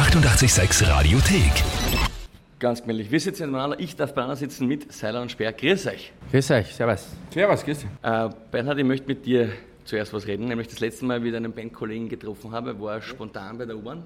886 0.00 0.88
Radiothek. 0.88 1.52
Ganz 2.58 2.80
gemütlich. 2.80 3.10
Wir 3.10 3.20
sitzen 3.20 3.50
miteinander. 3.50 3.78
Ich 3.78 3.96
darf 3.96 4.14
beieinander 4.14 4.36
sitzen 4.36 4.66
mit 4.66 4.90
Seiler 4.90 5.20
und 5.20 5.30
Speer. 5.30 5.52
Grüß 5.52 5.88
euch. 5.88 6.10
Grüß 6.30 6.50
euch, 6.52 6.74
servus. 6.74 7.06
Servus, 7.28 7.62
grüß 7.62 7.80
dich. 7.80 7.88
Äh, 8.02 8.30
Bernhard, 8.50 8.78
ich 8.78 8.84
möchte 8.86 9.06
mit 9.06 9.26
dir 9.26 9.52
zuerst 9.84 10.14
was 10.14 10.26
reden. 10.26 10.46
Nämlich 10.46 10.68
das 10.68 10.80
letzte 10.80 11.04
Mal, 11.04 11.22
wie 11.22 11.28
ich 11.28 11.36
einen 11.36 11.52
Bandkollegen 11.52 12.08
getroffen 12.08 12.50
habe, 12.50 12.80
war 12.80 13.02
spontan 13.02 13.58
bei 13.58 13.66
der 13.66 13.76
U-Bahn. 13.76 14.04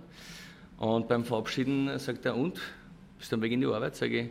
Und 0.79 1.07
beim 1.07 1.25
Verabschieden 1.25 1.97
sagt 2.01 2.27
er, 2.27 2.35
und? 2.35 2.61
Bist 3.17 3.31
du 3.31 3.37
am 3.37 3.43
Weg 3.43 3.53
in 3.53 3.61
die 3.61 3.69
Arbeit? 3.69 3.95
Sage 3.95 4.31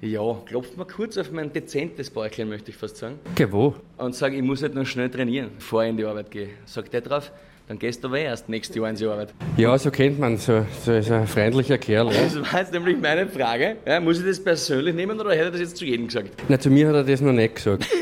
ich, 0.00 0.10
ja, 0.10 0.34
klopft 0.44 0.76
mal 0.76 0.88
kurz 0.88 1.16
auf 1.18 1.30
mein 1.30 1.52
dezentes 1.52 2.10
Bäuchlein, 2.10 2.48
möchte 2.48 2.72
ich 2.72 2.76
fast 2.76 2.96
sagen. 2.96 3.20
Okay, 3.30 3.46
wo? 3.52 3.76
Und 3.96 4.16
sage, 4.16 4.34
ich 4.34 4.42
muss 4.42 4.60
halt 4.60 4.74
noch 4.74 4.84
schnell 4.84 5.08
trainieren, 5.08 5.50
bevor 5.54 5.84
ich 5.84 5.90
in 5.90 5.98
die 5.98 6.04
Arbeit 6.04 6.32
gehe. 6.32 6.48
Sagt 6.64 6.92
er 6.94 7.00
drauf, 7.00 7.30
dann 7.68 7.78
gehst 7.78 8.04
du 8.04 8.08
aber 8.08 8.18
erst 8.20 8.48
nächstes 8.48 8.76
Jahr 8.76 8.88
in 8.88 8.96
die 8.96 9.06
Arbeit. 9.06 9.34
Ja, 9.56 9.76
so 9.76 9.90
kennt 9.90 10.18
man, 10.20 10.36
so, 10.36 10.64
so 10.84 10.92
ist 10.92 11.10
ein 11.10 11.26
freundlicher 11.26 11.78
Kerl. 11.78 12.12
Ja. 12.12 12.22
Das 12.22 12.36
war 12.52 12.60
jetzt 12.60 12.72
nämlich 12.72 12.96
meine 13.00 13.26
Frage. 13.26 13.76
Ja, 13.84 14.00
muss 14.00 14.20
ich 14.20 14.26
das 14.26 14.42
persönlich 14.42 14.94
nehmen 14.94 15.18
oder 15.18 15.32
hätte 15.32 15.44
er 15.44 15.50
das 15.50 15.60
jetzt 15.60 15.76
zu 15.76 15.84
jedem 15.84 16.06
gesagt? 16.06 16.30
Na, 16.48 16.58
zu 16.58 16.70
mir 16.70 16.88
hat 16.88 16.94
er 16.94 17.04
das 17.04 17.20
noch 17.20 17.32
nicht 17.32 17.56
gesagt. 17.56 17.86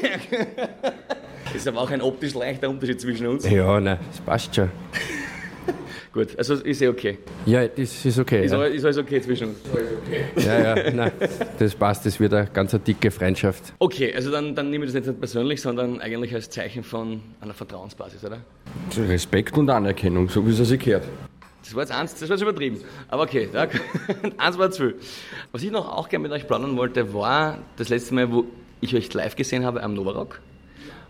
Das 1.46 1.62
ist 1.62 1.68
aber 1.68 1.82
auch 1.82 1.90
ein 1.92 2.02
optisch 2.02 2.34
leichter 2.34 2.68
Unterschied 2.68 3.00
zwischen 3.00 3.28
uns. 3.28 3.48
Ja, 3.48 3.78
nein, 3.78 3.96
das 4.10 4.20
passt 4.22 4.56
schon. 4.56 4.72
Gut, 6.14 6.38
also 6.38 6.54
ist 6.54 6.80
eh 6.80 6.86
okay. 6.86 7.18
Ja, 7.44 7.66
das 7.66 8.04
ist 8.04 8.18
okay. 8.20 8.44
Ist, 8.44 8.52
Ja, 8.52 8.58
alles, 8.60 8.76
ist 8.76 8.84
alles 8.84 8.98
okay 8.98 9.20
zwischen 9.20 9.48
uns. 9.48 9.58
ja, 10.46 10.76
ja 10.76 10.90
nein, 10.92 11.10
das 11.58 11.74
passt, 11.74 12.06
das 12.06 12.20
wird 12.20 12.32
eine 12.32 12.48
ganz 12.52 12.72
eine 12.72 12.84
dicke 12.84 13.10
Freundschaft. 13.10 13.74
Okay, 13.80 14.14
also 14.14 14.30
dann, 14.30 14.54
dann 14.54 14.70
nehme 14.70 14.84
ich 14.84 14.92
das 14.92 15.04
nicht 15.04 15.18
persönlich, 15.18 15.60
sondern 15.60 16.00
eigentlich 16.00 16.32
als 16.32 16.48
Zeichen 16.48 16.84
von 16.84 17.20
einer 17.40 17.52
Vertrauensbasis, 17.52 18.24
oder? 18.24 18.38
Respekt 18.96 19.58
und 19.58 19.68
Anerkennung, 19.68 20.28
so 20.28 20.46
wie 20.46 20.52
es 20.52 20.58
sich 20.58 20.78
gehört. 20.78 21.02
Das 21.64 21.74
war 21.74 21.82
jetzt 21.82 21.92
eins, 21.92 22.12
das 22.14 22.28
war 22.28 22.36
jetzt 22.36 22.42
übertrieben. 22.42 22.78
Aber 23.08 23.24
okay, 23.24 23.48
ja, 23.52 23.66
eins 24.38 24.56
war 24.56 24.70
zu 24.70 24.90
viel. 24.90 24.94
Was 25.50 25.64
ich 25.64 25.72
noch 25.72 25.88
auch 25.92 26.08
gerne 26.08 26.22
mit 26.22 26.30
euch 26.30 26.46
planen 26.46 26.76
wollte, 26.76 27.12
war 27.12 27.58
das 27.76 27.88
letzte 27.88 28.14
Mal, 28.14 28.30
wo 28.30 28.44
ich 28.80 28.94
euch 28.94 29.12
live 29.12 29.34
gesehen 29.34 29.64
habe 29.64 29.82
am 29.82 29.94
Novarock. 29.94 30.40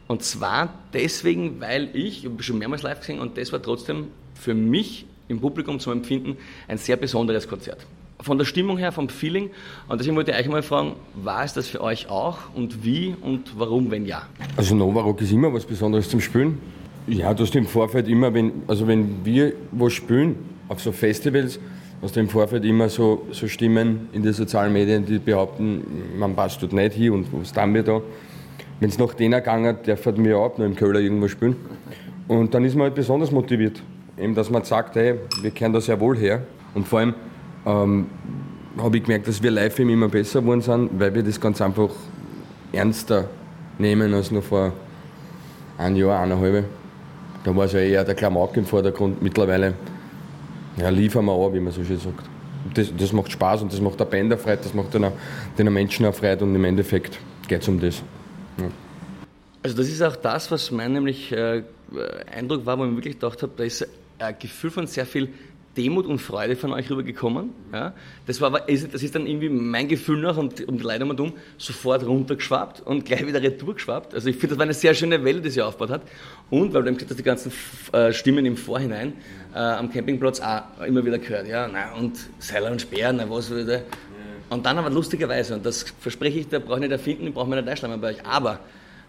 Und 0.07 0.23
zwar 0.23 0.69
deswegen, 0.93 1.61
weil 1.61 1.89
ich, 1.95 2.25
ich 2.25 2.31
habe 2.31 2.43
schon 2.43 2.59
mehrmals 2.59 2.83
live 2.83 3.01
gesehen 3.01 3.21
und 3.21 3.39
das 3.39 3.53
war 3.53 3.63
trotzdem 3.63 4.09
für 4.35 4.55
mich 4.55 5.07
im 5.29 5.41
Publikum 5.41 5.81
zum 5.81 5.93
Empfinden 5.93 6.37
ein 6.69 6.79
sehr 6.79 6.97
besonderes 6.97 7.49
Konzert. 7.49 7.87
Von 8.21 8.39
der 8.39 8.45
Stimmung 8.45 8.79
her, 8.79 8.93
vom 8.93 9.09
Feeling. 9.09 9.51
Und 9.89 9.99
deswegen 9.99 10.17
wollte 10.17 10.31
ich 10.31 10.39
euch 10.39 10.49
mal 10.49 10.63
fragen, 10.63 10.93
war 11.15 11.45
es 11.45 11.53
das 11.53 11.69
für 11.69 11.81
euch 11.81 12.09
auch 12.09 12.39
und 12.55 12.85
wie 12.85 13.15
und 13.21 13.59
warum, 13.59 13.91
wenn 13.91 14.07
ja? 14.07 14.27
Also 14.57 14.75
Novarock 14.75 15.21
ist 15.21 15.33
immer 15.33 15.53
was 15.53 15.65
Besonderes 15.65 16.09
zum 16.09 16.21
Spielen. 16.21 16.59
Ja, 17.07 17.35
du 17.35 17.43
hast 17.43 17.55
im 17.55 17.67
Vorfeld 17.67 18.09
immer, 18.09 18.33
wenn, 18.33 18.63
also 18.67 18.87
wenn 18.87 19.25
wir 19.25 19.53
was 19.73 19.93
spielen, 19.93 20.37
auf 20.69 20.81
so 20.81 20.91
Festivals, 20.91 21.59
hast 22.01 22.17
du 22.17 22.21
im 22.21 22.29
Vorfeld 22.29 22.65
immer 22.65 22.89
so, 22.89 23.27
so 23.31 23.47
Stimmen 23.47 24.09
in 24.13 24.23
den 24.23 24.33
sozialen 24.33 24.73
Medien, 24.73 25.05
die 25.05 25.19
behaupten, 25.19 25.83
man 26.19 26.35
passt 26.35 26.63
dort 26.63 26.73
nicht 26.73 26.95
hin 26.95 27.13
und 27.13 27.27
was 27.33 27.53
tun 27.53 27.75
wir 27.75 27.83
da. 27.83 28.01
Wenn 28.81 28.89
es 28.89 28.99
nach 28.99 29.15
denen 29.15 29.39
gegangen, 29.39 29.79
der 29.87 29.97
fährt 29.97 30.19
mir 30.19 30.37
ab, 30.39 30.59
nur 30.59 30.67
im 30.67 30.75
Köhler 30.75 31.01
irgendwo 31.01 31.29
spielen. 31.29 31.57
Und 32.29 32.55
dann 32.55 32.65
ist 32.65 32.75
man 32.75 32.85
halt 32.85 32.95
besonders 32.95 33.31
motiviert. 33.31 33.83
Eben, 34.19 34.35
dass 34.35 34.51
man 34.51 34.65
sagt, 34.65 34.97
hey, 34.97 35.15
wir 35.43 35.51
kehren 35.51 35.73
da 35.73 35.81
sehr 35.81 35.99
wohl 36.01 36.17
her. 36.17 36.43
Und 36.75 36.87
vor 36.87 37.01
allem 37.01 37.15
ähm, 37.67 38.07
habe 38.79 38.97
ich 38.97 39.05
gemerkt, 39.05 39.29
dass 39.29 39.43
wir 39.43 39.51
live 39.51 39.79
immer 39.79 40.09
besser 40.09 40.41
geworden 40.41 40.61
sind, 40.61 40.91
weil 40.99 41.15
wir 41.15 41.23
das 41.23 41.41
ganz 41.41 41.61
einfach 41.61 41.91
ernster 42.73 43.29
nehmen 43.79 44.13
als 44.15 44.31
noch 44.31 44.43
vor 44.43 44.73
ein 45.79 45.97
Jahr, 45.97 46.21
eineinhalb. 46.21 46.65
Da 47.45 47.55
war 47.55 47.67
es 47.67 47.73
ja 47.73 47.81
eher 47.81 48.05
der 48.05 48.15
Klamauk 48.15 48.57
im 48.57 48.65
Vordergrund. 48.65 49.23
Mittlerweile 49.23 49.75
ja, 50.77 50.89
liefern 50.89 51.25
wir 51.27 51.33
an, 51.33 51.53
wie 51.53 51.61
man 51.61 51.73
so 51.73 51.85
schön 51.85 51.99
sagt. 51.99 52.25
Das, 52.75 52.93
das 52.97 53.13
macht 53.13 53.31
Spaß 53.31 53.63
und 53.63 53.73
das 53.73 53.81
macht 53.81 54.01
der 54.01 54.07
Band 54.07 54.33
auch 54.33 54.39
Freude, 54.39 54.61
das 54.63 54.73
macht 54.73 54.95
den, 54.95 55.07
den 55.59 55.73
Menschen 55.73 56.07
auch 56.07 56.15
Freude 56.15 56.45
und 56.45 56.55
im 56.55 56.65
Endeffekt 56.65 57.19
geht 57.47 57.61
es 57.61 57.69
um 57.69 57.79
das. 57.79 58.03
Also 59.65 59.79
das 59.79 59.89
ist 59.89 60.03
auch 60.03 60.17
das, 60.17 60.51
was 60.51 60.71
mein 60.71 60.93
nämlich 60.93 61.33
äh, 61.33 61.63
Eindruck 62.31 62.67
war, 62.67 62.79
wo 62.79 62.85
ich 62.85 62.91
mir 62.91 62.97
wirklich 62.99 63.15
gedacht 63.15 63.43
habe, 63.43 63.53
da 63.57 63.65
ist 63.65 63.89
ein 64.19 64.37
Gefühl 64.39 64.71
von 64.71 64.87
sehr 64.87 65.07
viel 65.07 65.31
Demut 65.75 66.05
und 66.05 66.19
Freude 66.19 66.55
von 66.55 66.75
euch 66.75 66.91
rübergekommen. 66.91 67.49
Ja? 67.73 67.95
Das, 68.27 68.43
war, 68.43 68.51
das 68.51 69.03
ist 69.03 69.15
dann 69.15 69.27
irgendwie 69.27 69.49
mein 69.49 69.89
Gefühl 69.89 70.21
nach 70.21 70.37
und, 70.37 70.61
und 70.69 70.85
um 70.85 71.11
und 71.11 71.21
um 71.21 71.33
sofort 71.57 72.05
runtergeschwappt 72.05 72.83
und 72.83 73.07
gleich 73.07 73.27
wieder 73.27 73.41
retour 73.41 73.73
geschwappt. 73.73 74.15
Also 74.15 74.29
ich 74.29 74.37
finde, 74.37 74.49
das 74.49 74.59
war 74.59 74.65
eine 74.65 74.75
sehr 74.75 74.93
schöne 74.93 75.25
Welle, 75.25 75.41
die 75.41 75.49
sie 75.49 75.63
aufgebaut 75.63 75.89
hat. 75.89 76.03
Und 76.51 76.75
weil 76.75 76.83
du 76.83 76.89
eben 76.89 76.99
gesagt 76.99 77.13
hast, 77.13 77.19
die 77.19 77.25
ganzen 77.25 77.51
äh, 77.93 78.13
Stimmen 78.13 78.45
im 78.45 78.59
Vorhinein 78.59 79.15
äh, 79.55 79.61
am 79.61 79.91
Campingplatz 79.91 80.41
auch 80.41 80.83
immer 80.87 81.03
wieder 81.07 81.19
gehört. 81.19 81.49
Ja, 81.49 81.71
na, 81.73 81.95
und 81.95 82.19
Seiler 82.39 82.71
und 82.71 82.83
Speer, 82.83 83.15
na 83.15 83.31
was 83.31 83.51
wieder. 83.51 83.81
Und 84.51 84.67
dann 84.67 84.77
aber 84.77 84.91
lustigerweise, 84.91 85.55
und 85.55 85.65
das 85.65 85.87
verspreche 86.01 86.41
ich, 86.41 86.49
da 86.49 86.59
brauche 86.59 86.75
ich 86.75 86.83
nicht 86.83 86.93
erfinden, 86.93 87.29
ich 87.29 87.33
brauche 87.35 87.49
mir 87.49 87.57
nicht 87.57 87.67
einschleimen 87.67 87.99
bei 87.99 88.11
euch, 88.11 88.27
aber 88.27 88.61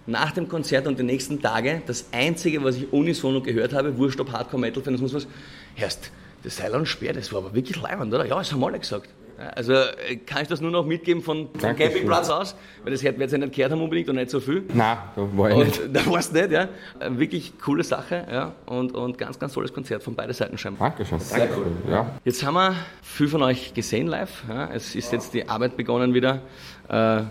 nach 0.07 0.31
dem 0.31 0.47
Konzert 0.47 0.87
und 0.87 0.99
die 0.99 1.03
nächsten 1.03 1.41
Tage, 1.41 1.81
das 1.85 2.05
Einzige, 2.11 2.63
was 2.63 2.77
ich 2.77 2.91
unisono 2.91 3.41
gehört 3.41 3.73
habe, 3.73 3.97
Wurscht 3.97 4.19
ob 4.19 4.31
Hardcore 4.31 4.61
Metal, 4.61 4.83
Fan, 4.83 4.93
das 4.93 5.01
muss 5.01 5.13
was, 5.13 5.27
Herst, 5.75 6.11
das 6.43 6.59
und 6.59 6.87
Speer, 6.87 7.13
das 7.13 7.31
war 7.33 7.43
aber 7.43 7.53
wirklich 7.55 7.81
leibend, 7.81 8.13
oder? 8.13 8.25
Ja, 8.25 8.37
das 8.37 8.51
haben 8.51 8.63
alle 8.63 8.79
gesagt. 8.79 9.09
Also 9.53 9.73
äh, 9.73 10.15
kann 10.25 10.43
ich 10.43 10.47
das 10.47 10.61
nur 10.61 10.71
noch 10.71 10.85
mitgeben 10.85 11.21
von, 11.21 11.49
vom. 11.57 11.75
Campingplatz 11.75 12.29
aus, 12.29 12.55
weil 12.83 12.93
das 12.93 13.03
wird 13.03 13.29
sie 13.29 13.37
nicht 13.37 13.53
gehört 13.53 13.71
haben 13.71 13.81
unbedingt 13.81 14.07
und 14.09 14.15
nicht 14.15 14.29
so 14.29 14.39
viel. 14.39 14.63
Nein, 14.73 14.97
da 15.15 15.37
war 15.37 15.49
ich 15.51 15.57
nicht. 15.57 15.81
Da 15.93 16.05
war's 16.05 16.31
nicht, 16.31 16.51
ja. 16.51 16.69
Äh, 16.99 17.17
Wirklich 17.17 17.53
coole 17.59 17.83
Sache, 17.83 18.25
ja. 18.31 18.53
Und, 18.65 18.93
und 18.93 19.17
ganz, 19.17 19.37
ganz 19.37 19.53
tolles 19.53 19.73
Konzert 19.73 20.03
von 20.03 20.15
beiden 20.15 20.33
Seiten 20.33 20.57
scheinbar. 20.57 20.89
Dankeschön. 20.89 21.19
Sehr 21.19 21.49
cool. 21.57 21.67
Ja. 21.89 22.11
Jetzt 22.23 22.45
haben 22.45 22.53
wir 22.53 22.75
viel 23.01 23.27
von 23.27 23.43
euch 23.43 23.73
gesehen 23.73 24.07
live. 24.07 24.43
Ja. 24.47 24.69
Es 24.73 24.95
ist 24.95 25.11
jetzt 25.11 25.33
die 25.33 25.49
Arbeit 25.49 25.75
begonnen 25.75 26.13
wieder. 26.13 26.41
Äh, 26.87 27.23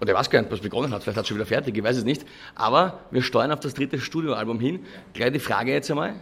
oder 0.00 0.12
ich 0.12 0.18
weiß 0.18 0.30
gar 0.30 0.40
nicht, 0.40 0.52
was 0.52 0.60
begonnen 0.60 0.92
hat. 0.92 1.02
Vielleicht 1.02 1.16
hat 1.16 1.24
es 1.24 1.28
schon 1.28 1.36
wieder 1.36 1.46
fertig, 1.46 1.76
ich 1.76 1.82
weiß 1.82 1.96
es 1.96 2.04
nicht. 2.04 2.24
Aber 2.54 3.00
wir 3.10 3.22
steuern 3.22 3.52
auf 3.52 3.60
das 3.60 3.74
dritte 3.74 3.98
Studioalbum 3.98 4.60
hin. 4.60 4.80
Gleich 5.12 5.32
die 5.32 5.38
Frage 5.38 5.72
jetzt 5.72 5.90
einmal. 5.90 6.14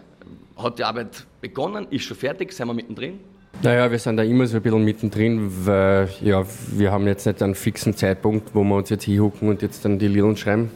Hat 0.56 0.78
die 0.78 0.84
Arbeit 0.84 1.26
begonnen? 1.40 1.86
Ist 1.90 2.04
schon 2.04 2.16
fertig? 2.16 2.52
Sind 2.52 2.66
wir 2.66 2.74
mittendrin? 2.74 3.20
Naja, 3.62 3.90
wir 3.90 3.98
sind 3.98 4.16
da 4.16 4.22
immer 4.22 4.46
so 4.46 4.56
ein 4.56 4.62
bisschen 4.62 4.84
mittendrin, 4.84 5.50
weil 5.66 6.10
ja, 6.20 6.44
wir 6.72 6.92
haben 6.92 7.06
jetzt 7.06 7.26
nicht 7.26 7.42
einen 7.42 7.54
fixen 7.54 7.96
Zeitpunkt, 7.96 8.54
wo 8.54 8.62
wir 8.62 8.76
uns 8.76 8.90
jetzt 8.90 9.04
hinhucken 9.04 9.48
und 9.48 9.62
jetzt 9.62 9.84
dann 9.84 9.98
die 9.98 10.08
Lieder 10.08 10.36
schreiben, 10.36 10.70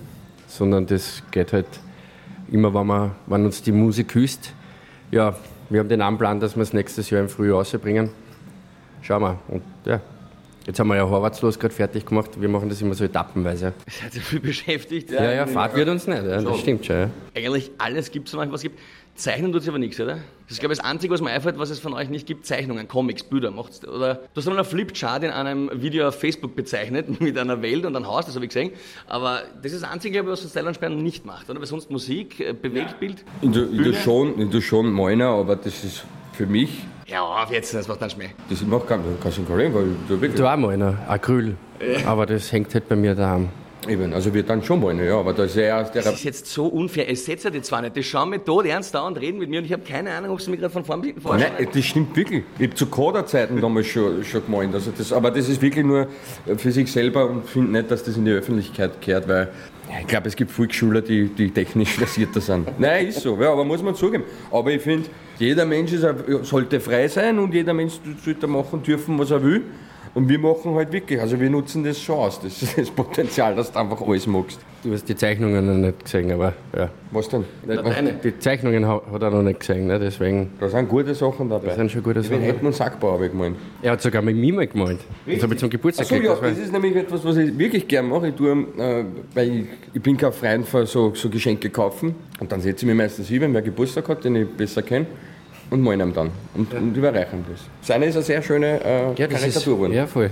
sondern 0.48 0.86
das 0.86 1.22
geht 1.30 1.52
halt 1.52 1.66
immer, 2.50 2.72
wenn, 2.72 2.86
wir, 2.86 3.14
wenn 3.26 3.44
uns 3.44 3.62
die 3.62 3.72
Musik 3.72 4.08
küsst. 4.08 4.52
Ja, 5.10 5.36
wir 5.68 5.80
haben 5.80 5.88
den 5.88 6.00
Anplan, 6.02 6.40
dass 6.40 6.56
wir 6.56 6.62
es 6.62 6.72
nächstes 6.72 7.10
Jahr 7.10 7.20
im 7.20 7.28
Frühjahr 7.28 7.58
rausbringen. 7.58 8.10
Schauen 9.02 9.22
wir. 9.22 9.38
Und 9.48 9.62
ja, 9.84 10.00
jetzt 10.66 10.78
haben 10.78 10.88
wir 10.88 10.96
ja 10.96 11.08
Horvatslos 11.08 11.58
gerade 11.58 11.74
fertig 11.74 12.06
gemacht. 12.06 12.30
Wir 12.40 12.48
machen 12.48 12.68
das 12.68 12.80
immer 12.80 12.94
so 12.94 13.04
etappenweise. 13.04 13.72
Ihr 13.86 13.92
seid 13.92 14.14
ja 14.14 14.20
viel 14.20 14.40
beschäftigt. 14.40 15.10
Ja, 15.10 15.32
ja, 15.32 15.46
Fahrt 15.46 15.74
wird 15.74 15.88
uns 15.88 16.06
nicht, 16.06 16.22
ja, 16.22 16.40
das 16.40 16.58
stimmt 16.58 16.86
schon. 16.86 16.96
Ja. 16.96 17.10
Eigentlich 17.34 17.70
alles 17.78 18.10
gibt 18.10 18.28
es 18.28 18.34
euch, 18.34 18.50
was 18.50 18.60
es 18.60 18.62
gibt. 18.62 18.78
Zeichnen 19.20 19.52
tut 19.52 19.62
es 19.62 19.68
aber 19.68 19.78
nichts, 19.78 20.00
oder? 20.00 20.14
Das 20.14 20.52
ist, 20.52 20.60
glaube 20.60 20.72
ich, 20.72 20.80
das 20.80 20.86
Einzige, 20.86 21.12
was 21.12 21.20
mir 21.20 21.30
einfällt, 21.30 21.58
was 21.58 21.68
es 21.68 21.78
von 21.78 21.92
euch 21.92 22.08
nicht 22.08 22.26
gibt. 22.26 22.46
Zeichnungen, 22.46 22.88
Comics, 22.88 23.22
Bilder. 23.22 23.50
Macht's, 23.50 23.86
oder 23.86 24.14
du 24.14 24.20
hast 24.36 24.48
einmal 24.48 24.62
einen 24.62 24.70
Flipchart 24.70 25.22
in 25.24 25.30
einem 25.30 25.70
Video 25.74 26.08
auf 26.08 26.18
Facebook 26.18 26.56
bezeichnet 26.56 27.20
mit 27.20 27.36
einer 27.36 27.60
Welt 27.60 27.84
und 27.84 27.94
einem 27.94 28.06
Haus, 28.06 28.26
das 28.26 28.34
habe 28.34 28.46
ich 28.46 28.50
gesehen. 28.50 28.72
Aber 29.06 29.42
das 29.62 29.72
ist 29.72 29.82
das 29.82 29.90
Einzige, 29.90 30.12
glaube 30.14 30.32
ich, 30.32 30.42
was 30.42 30.50
Stellan 30.50 30.74
Sperren 30.74 31.02
nicht 31.02 31.26
macht, 31.26 31.50
oder? 31.50 31.60
Weil 31.60 31.66
sonst 31.66 31.90
Musik, 31.90 32.40
äh, 32.40 32.54
Bewegtbild. 32.54 33.24
Ich 33.42 33.50
tue 33.50 33.66
Bühne? 33.66 33.94
schon, 33.94 34.50
tue 34.50 34.62
schon 34.62 34.90
malen, 34.90 35.22
aber 35.22 35.56
das 35.56 35.84
ist 35.84 36.04
für 36.32 36.46
mich, 36.46 36.84
Ja, 37.10 37.22
auf 37.22 37.50
jetzt, 37.50 37.74
das 37.74 37.88
macht 37.88 38.00
dann 38.00 38.10
Schmäh. 38.10 38.30
das 38.48 38.62
macht 38.62 38.86
kein, 38.86 39.00
kannst 39.20 39.38
du 39.38 39.42
nicht 39.42 39.74
weil 39.74 39.86
du 40.08 40.20
wirklich. 40.20 40.34
Du 40.34 40.46
auch 40.46 40.56
mal 40.56 40.70
einer, 40.70 40.96
Acryl. 41.08 41.56
Aber 42.06 42.26
das 42.26 42.52
hängt 42.52 42.72
halt 42.74 42.88
bei 42.88 42.94
mir 42.94 43.14
daheim. 43.14 43.48
Eben, 43.88 44.12
also 44.12 44.32
wir 44.34 44.42
dann 44.42 44.62
schon 44.62 44.78
malen, 44.80 45.02
ja, 45.02 45.18
aber 45.18 45.32
da 45.32 45.44
ist 45.44 45.56
ja 45.56 45.62
erst 45.62 45.94
der 45.94 46.02
Das 46.02 46.12
ist 46.14 46.24
jetzt 46.24 46.46
so 46.46 46.66
unfair. 46.66 47.10
Es 47.10 47.24
setzt 47.24 47.44
ja 47.44 47.50
die 47.50 47.62
zwar 47.62 47.80
nicht, 47.80 47.96
die 47.96 48.02
schauen 48.02 48.28
mich 48.28 48.42
tot 48.42 48.66
ernst 48.66 48.94
da 48.94 49.06
und 49.06 49.18
reden 49.18 49.38
mit 49.38 49.48
mir 49.48 49.58
und 49.60 49.64
ich 49.64 49.72
habe 49.72 49.82
keine 49.82 50.10
Ahnung, 50.10 50.32
ob 50.32 50.40
sie 50.42 50.50
mich 50.50 50.60
gerade 50.60 50.72
von 50.72 50.84
vorn 50.84 51.02
vorstellen. 51.18 51.52
Nein, 51.56 51.68
das 51.72 51.84
stimmt 51.84 52.14
wirklich. 52.14 52.44
Ich 52.58 52.66
habe 52.66 52.74
zu 52.74 52.86
Kaderzeiten 52.86 53.58
damals 53.58 53.86
schon, 53.86 54.22
schon 54.22 54.44
gemalt. 54.44 54.74
Also 54.74 54.92
das, 54.96 55.12
aber 55.14 55.30
das 55.30 55.48
ist 55.48 55.62
wirklich 55.62 55.86
nur 55.86 56.08
für 56.58 56.70
sich 56.70 56.92
selber 56.92 57.30
und 57.30 57.48
finde 57.48 57.72
nicht, 57.72 57.90
dass 57.90 58.04
das 58.04 58.18
in 58.18 58.26
die 58.26 58.32
Öffentlichkeit 58.32 59.00
gehört, 59.00 59.26
weil 59.26 59.48
ich 59.98 60.06
glaube, 60.06 60.28
es 60.28 60.36
gibt 60.36 60.50
Volksschüler, 60.50 61.00
die, 61.00 61.28
die 61.28 61.50
technisch 61.50 61.92
versierter 61.96 62.42
sind. 62.42 62.78
Nein, 62.78 63.06
ist 63.06 63.20
so, 63.20 63.40
ja, 63.40 63.50
aber 63.50 63.64
muss 63.64 63.82
man 63.82 63.94
zugeben. 63.94 64.24
Aber 64.52 64.70
ich 64.70 64.82
finde, 64.82 65.08
jeder 65.40 65.64
Mensch 65.64 65.92
ist, 65.92 66.04
sollte 66.42 66.80
frei 66.80 67.08
sein 67.08 67.38
und 67.38 67.52
jeder 67.54 67.74
Mensch 67.74 67.94
sollte 68.24 68.46
machen 68.46 68.82
dürfen, 68.82 69.18
was 69.18 69.30
er 69.30 69.42
will. 69.42 69.62
Und 70.12 70.28
wir 70.28 70.40
machen 70.40 70.74
halt 70.74 70.92
wirklich, 70.92 71.20
also 71.20 71.38
wir 71.38 71.48
nutzen 71.48 71.84
das 71.84 72.00
schon 72.02 72.16
aus, 72.16 72.40
das, 72.40 72.74
das 72.76 72.90
Potenzial, 72.90 73.54
dass 73.54 73.70
du 73.70 73.78
einfach 73.78 74.00
alles 74.00 74.26
magst. 74.26 74.58
Du 74.82 74.92
hast 74.92 75.08
die 75.08 75.14
Zeichnungen 75.14 75.64
noch 75.64 75.74
nicht 75.86 76.02
gesehen, 76.02 76.32
aber 76.32 76.52
ja. 76.76 76.90
Was 77.12 77.28
denn? 77.28 77.44
Deine. 77.64 78.14
Die 78.14 78.36
Zeichnungen 78.40 78.84
ha- 78.88 79.02
hat 79.12 79.22
er 79.22 79.30
noch 79.30 79.42
nicht 79.42 79.60
gesehen, 79.60 79.86
ne? 79.86 80.00
deswegen. 80.00 80.50
Da 80.58 80.68
sind 80.68 80.88
gute 80.88 81.14
Sachen 81.14 81.48
dabei. 81.48 81.68
Das 81.68 81.76
sind 81.76 81.92
schon 81.92 82.02
gute 82.02 82.16
Wir 82.16 82.22
Sachen. 82.24 82.40
hätten 82.40 82.64
einen 82.66 82.72
Sackbauer 82.72 83.20
gemalt. 83.20 83.54
Er 83.82 83.92
hat 83.92 84.02
sogar 84.02 84.20
mit 84.22 84.34
mir 84.36 84.52
mal 84.52 84.66
gemalt. 84.66 84.98
Das 85.26 85.44
habe 85.44 85.54
ich 85.54 85.60
zum 85.60 85.70
Geburtstag 85.70 86.06
Achso, 86.06 86.16
ja, 86.16 86.34
gekriegt. 86.34 86.56
das 86.56 86.58
ist 86.64 86.72
nämlich 86.72 86.96
etwas, 86.96 87.24
was 87.24 87.36
ich 87.36 87.56
wirklich 87.56 87.86
gern 87.86 88.08
mache. 88.08 88.28
Ich, 88.28 88.34
tue, 88.34 88.50
äh, 88.78 89.04
weil 89.32 89.48
ich, 89.48 89.64
ich 89.94 90.02
bin 90.02 90.16
kein 90.16 90.32
Freund 90.32 90.66
von 90.66 90.86
so, 90.86 91.14
so 91.14 91.28
Geschenke 91.30 91.70
kaufen. 91.70 92.16
Und 92.40 92.50
dann 92.50 92.60
setze 92.60 92.84
ich 92.84 92.88
mich 92.88 92.96
meistens 92.96 93.28
hin, 93.28 93.42
wenn 93.42 93.54
wer 93.54 93.62
Geburtstag 93.62 94.08
hat, 94.08 94.24
den 94.24 94.34
ich 94.34 94.48
besser 94.48 94.82
kenne. 94.82 95.06
Und 95.70 95.80
malen 95.82 96.00
ihm 96.00 96.12
dann 96.14 96.30
und, 96.54 96.72
und 96.74 96.96
überreichen 96.96 97.44
das. 97.50 97.60
Seine 97.82 98.06
ist 98.06 98.16
eine 98.16 98.24
sehr 98.24 98.42
schöne 98.42 98.80
äh, 98.84 99.14
Ja, 99.16 99.26
Karikatur 99.26 99.74
geworden. 99.76 99.92
ja, 99.92 100.06
voll. 100.06 100.30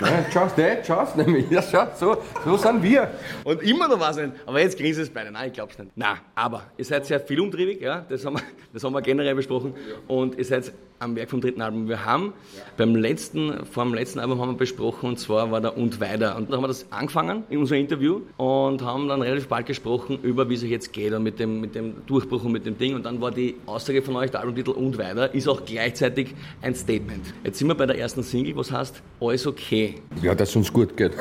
Ja, 0.00 0.24
schaust 0.32 0.56
du, 0.56 0.84
schaust 0.86 1.16
nämlich. 1.16 1.50
Ja, 1.50 1.62
schau, 1.62 1.86
so, 1.94 2.16
so 2.44 2.56
sind 2.56 2.82
wir. 2.82 3.10
Und 3.44 3.62
immer 3.62 3.86
noch 3.88 4.00
was 4.00 4.16
nicht. 4.16 4.32
Aber 4.46 4.60
jetzt 4.60 4.78
grinsen 4.78 5.02
es 5.02 5.10
beide. 5.10 5.30
Nein, 5.30 5.48
ich 5.48 5.52
glaub's 5.52 5.78
nicht. 5.78 5.90
Nein, 5.94 6.16
aber 6.34 6.62
ihr 6.78 6.84
seid 6.84 7.04
sehr 7.06 7.20
viel 7.20 7.40
umtriebig, 7.40 7.80
ja. 7.80 8.04
Das 8.08 8.24
haben 8.24 8.36
wir, 8.36 8.42
das 8.72 8.82
haben 8.82 8.92
wir 8.92 9.02
generell 9.02 9.34
besprochen. 9.34 9.74
Und 10.08 10.38
ihr 10.38 10.44
seid 10.44 10.72
am 11.00 11.16
Werk 11.16 11.30
vom 11.30 11.40
dritten 11.40 11.62
Album. 11.62 11.88
Wir 11.88 12.04
haben 12.04 12.34
beim 12.76 12.94
letzten, 12.94 13.64
vor 13.64 13.84
dem 13.84 13.94
letzten 13.94 14.18
Album 14.18 14.38
haben 14.40 14.50
wir 14.50 14.58
besprochen, 14.58 15.08
und 15.08 15.18
zwar 15.18 15.50
war 15.50 15.60
der 15.60 15.76
Und 15.76 15.98
weiter. 15.98 16.36
Und 16.36 16.50
dann 16.50 16.56
haben 16.56 16.64
wir 16.64 16.68
das 16.68 16.86
angefangen 16.92 17.44
in 17.48 17.58
unserem 17.58 17.80
Interview 17.80 18.20
und 18.36 18.82
haben 18.82 19.08
dann 19.08 19.22
relativ 19.22 19.48
bald 19.48 19.66
gesprochen 19.66 20.18
über, 20.22 20.48
wie 20.50 20.54
es 20.54 20.62
euch 20.62 20.70
jetzt 20.70 20.92
geht 20.92 21.12
und 21.12 21.22
mit 21.22 21.38
dem, 21.38 21.60
mit 21.60 21.74
dem 21.74 22.06
Durchbruch 22.06 22.44
und 22.44 22.52
mit 22.52 22.66
dem 22.66 22.76
Ding. 22.76 22.94
Und 22.94 23.04
dann 23.04 23.20
war 23.20 23.30
die 23.30 23.56
Aussage 23.66 24.02
von 24.02 24.16
euch, 24.16 24.30
der 24.30 24.40
Albumtitel 24.40 24.72
Und 24.72 24.98
weiter, 24.98 25.34
ist 25.34 25.48
auch 25.48 25.64
gleichzeitig 25.64 26.34
ein 26.60 26.74
Statement. 26.74 27.32
Jetzt 27.44 27.58
sind 27.58 27.68
wir 27.68 27.74
bei 27.74 27.86
der 27.86 27.98
ersten 27.98 28.22
Single, 28.22 28.56
was 28.56 28.70
heißt, 28.70 29.02
alles 29.20 29.46
okay. 29.46 29.89
Ja, 30.22 30.34
dass 30.34 30.50
es 30.50 30.56
uns 30.56 30.72
gut 30.72 30.96
geht. 30.96 31.12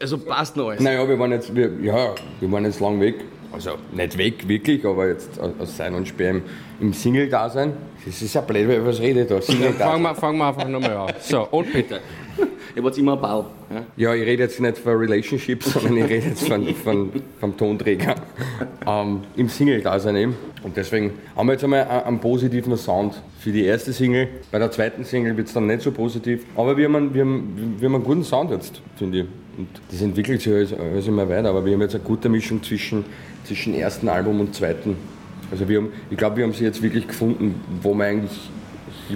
Also 0.00 0.18
passt 0.18 0.56
noch 0.56 0.68
alles. 0.68 0.80
Naja, 0.80 1.08
wir 1.08 1.18
waren 1.18 1.32
jetzt, 1.32 1.54
wir, 1.54 1.70
ja, 1.82 2.14
wir 2.40 2.52
waren 2.52 2.64
jetzt 2.64 2.80
lang 2.80 3.00
weg. 3.00 3.16
Also 3.52 3.72
nicht 3.92 4.18
weg 4.18 4.46
wirklich, 4.48 4.84
aber 4.84 5.08
jetzt 5.08 5.40
aus 5.40 5.76
Sein 5.76 5.94
und 5.94 6.06
Sperr 6.06 6.30
im, 6.30 6.42
im 6.80 6.92
Single-Dasein. 6.92 7.72
Das 8.04 8.20
ist 8.20 8.34
ja 8.34 8.40
blöd, 8.40 8.68
weil 8.68 8.84
was 8.84 9.00
rede 9.00 9.22
ich 9.22 9.28
da? 9.28 9.40
Fangen 9.40 10.02
wir, 10.02 10.14
fangen 10.14 10.38
wir 10.38 10.48
einfach 10.48 10.68
nochmal 10.68 10.96
an. 10.96 11.14
So, 11.20 11.48
und 11.50 11.72
bitte. 11.72 12.00
Ihr 12.76 12.84
wart 12.84 12.98
immer 12.98 13.16
Ball. 13.16 13.44
Ja? 13.70 13.86
Ja, 13.96 14.14
ich 14.14 14.26
rede 14.26 14.44
jetzt 14.44 14.60
nicht 14.60 14.78
von 14.78 14.96
Relationships, 14.96 15.72
sondern 15.72 15.96
ich 15.98 16.04
rede 16.04 16.28
jetzt 16.28 16.46
von, 16.46 16.66
von, 16.74 17.10
vom 17.40 17.56
Tonträger. 17.56 18.14
Ähm, 18.88 19.22
Im 19.34 19.48
Single-Dasein 19.48 20.14
eben. 20.14 20.36
Und 20.62 20.76
deswegen 20.76 21.10
haben 21.34 21.48
wir 21.48 21.54
jetzt 21.54 21.64
einmal 21.64 21.88
einen, 21.88 22.20
positiven 22.20 22.76
Sound 22.76 23.20
für 23.40 23.50
die 23.50 23.64
erste 23.64 23.92
Single. 23.92 24.28
Bei 24.52 24.60
der 24.60 24.70
zweiten 24.70 25.04
Single 25.04 25.36
wird 25.36 25.48
es 25.48 25.54
dann 25.54 25.66
nicht 25.66 25.82
so 25.82 25.90
positiv. 25.90 26.44
Aber 26.54 26.76
wir 26.76 26.84
haben 26.84 26.94
einen, 26.94 27.12
wir 27.12 27.22
haben, 27.22 27.76
wir 27.80 27.88
haben 27.88 27.96
einen 27.96 28.04
guten 28.04 28.22
Sound 28.22 28.52
jetzt, 28.52 28.80
finde 28.96 29.18
ich. 29.18 29.24
Und 29.58 29.68
das 29.90 30.02
entwickelt 30.02 30.40
sich 30.40 30.52
alles, 30.52 30.72
alles 30.72 31.08
immer 31.08 31.28
weiter. 31.28 31.48
Aber 31.48 31.64
wir 31.64 31.72
haben 31.72 31.80
jetzt 31.80 31.96
eine 31.96 32.04
gute 32.04 32.28
Mischung 32.28 32.62
zwischen, 32.62 33.04
zwischen 33.44 33.74
ersten 33.74 34.08
Album 34.08 34.38
und 34.38 34.54
zweiten. 34.54 34.96
Also 35.50 35.68
wir 35.68 35.78
haben, 35.78 35.88
ich 36.08 36.16
glaube, 36.16 36.36
wir 36.36 36.44
haben 36.44 36.52
sie 36.52 36.62
jetzt 36.62 36.80
wirklich 36.80 37.08
gefunden, 37.08 37.60
wo 37.82 37.92
wir 37.92 38.04
eigentlich 38.04 38.50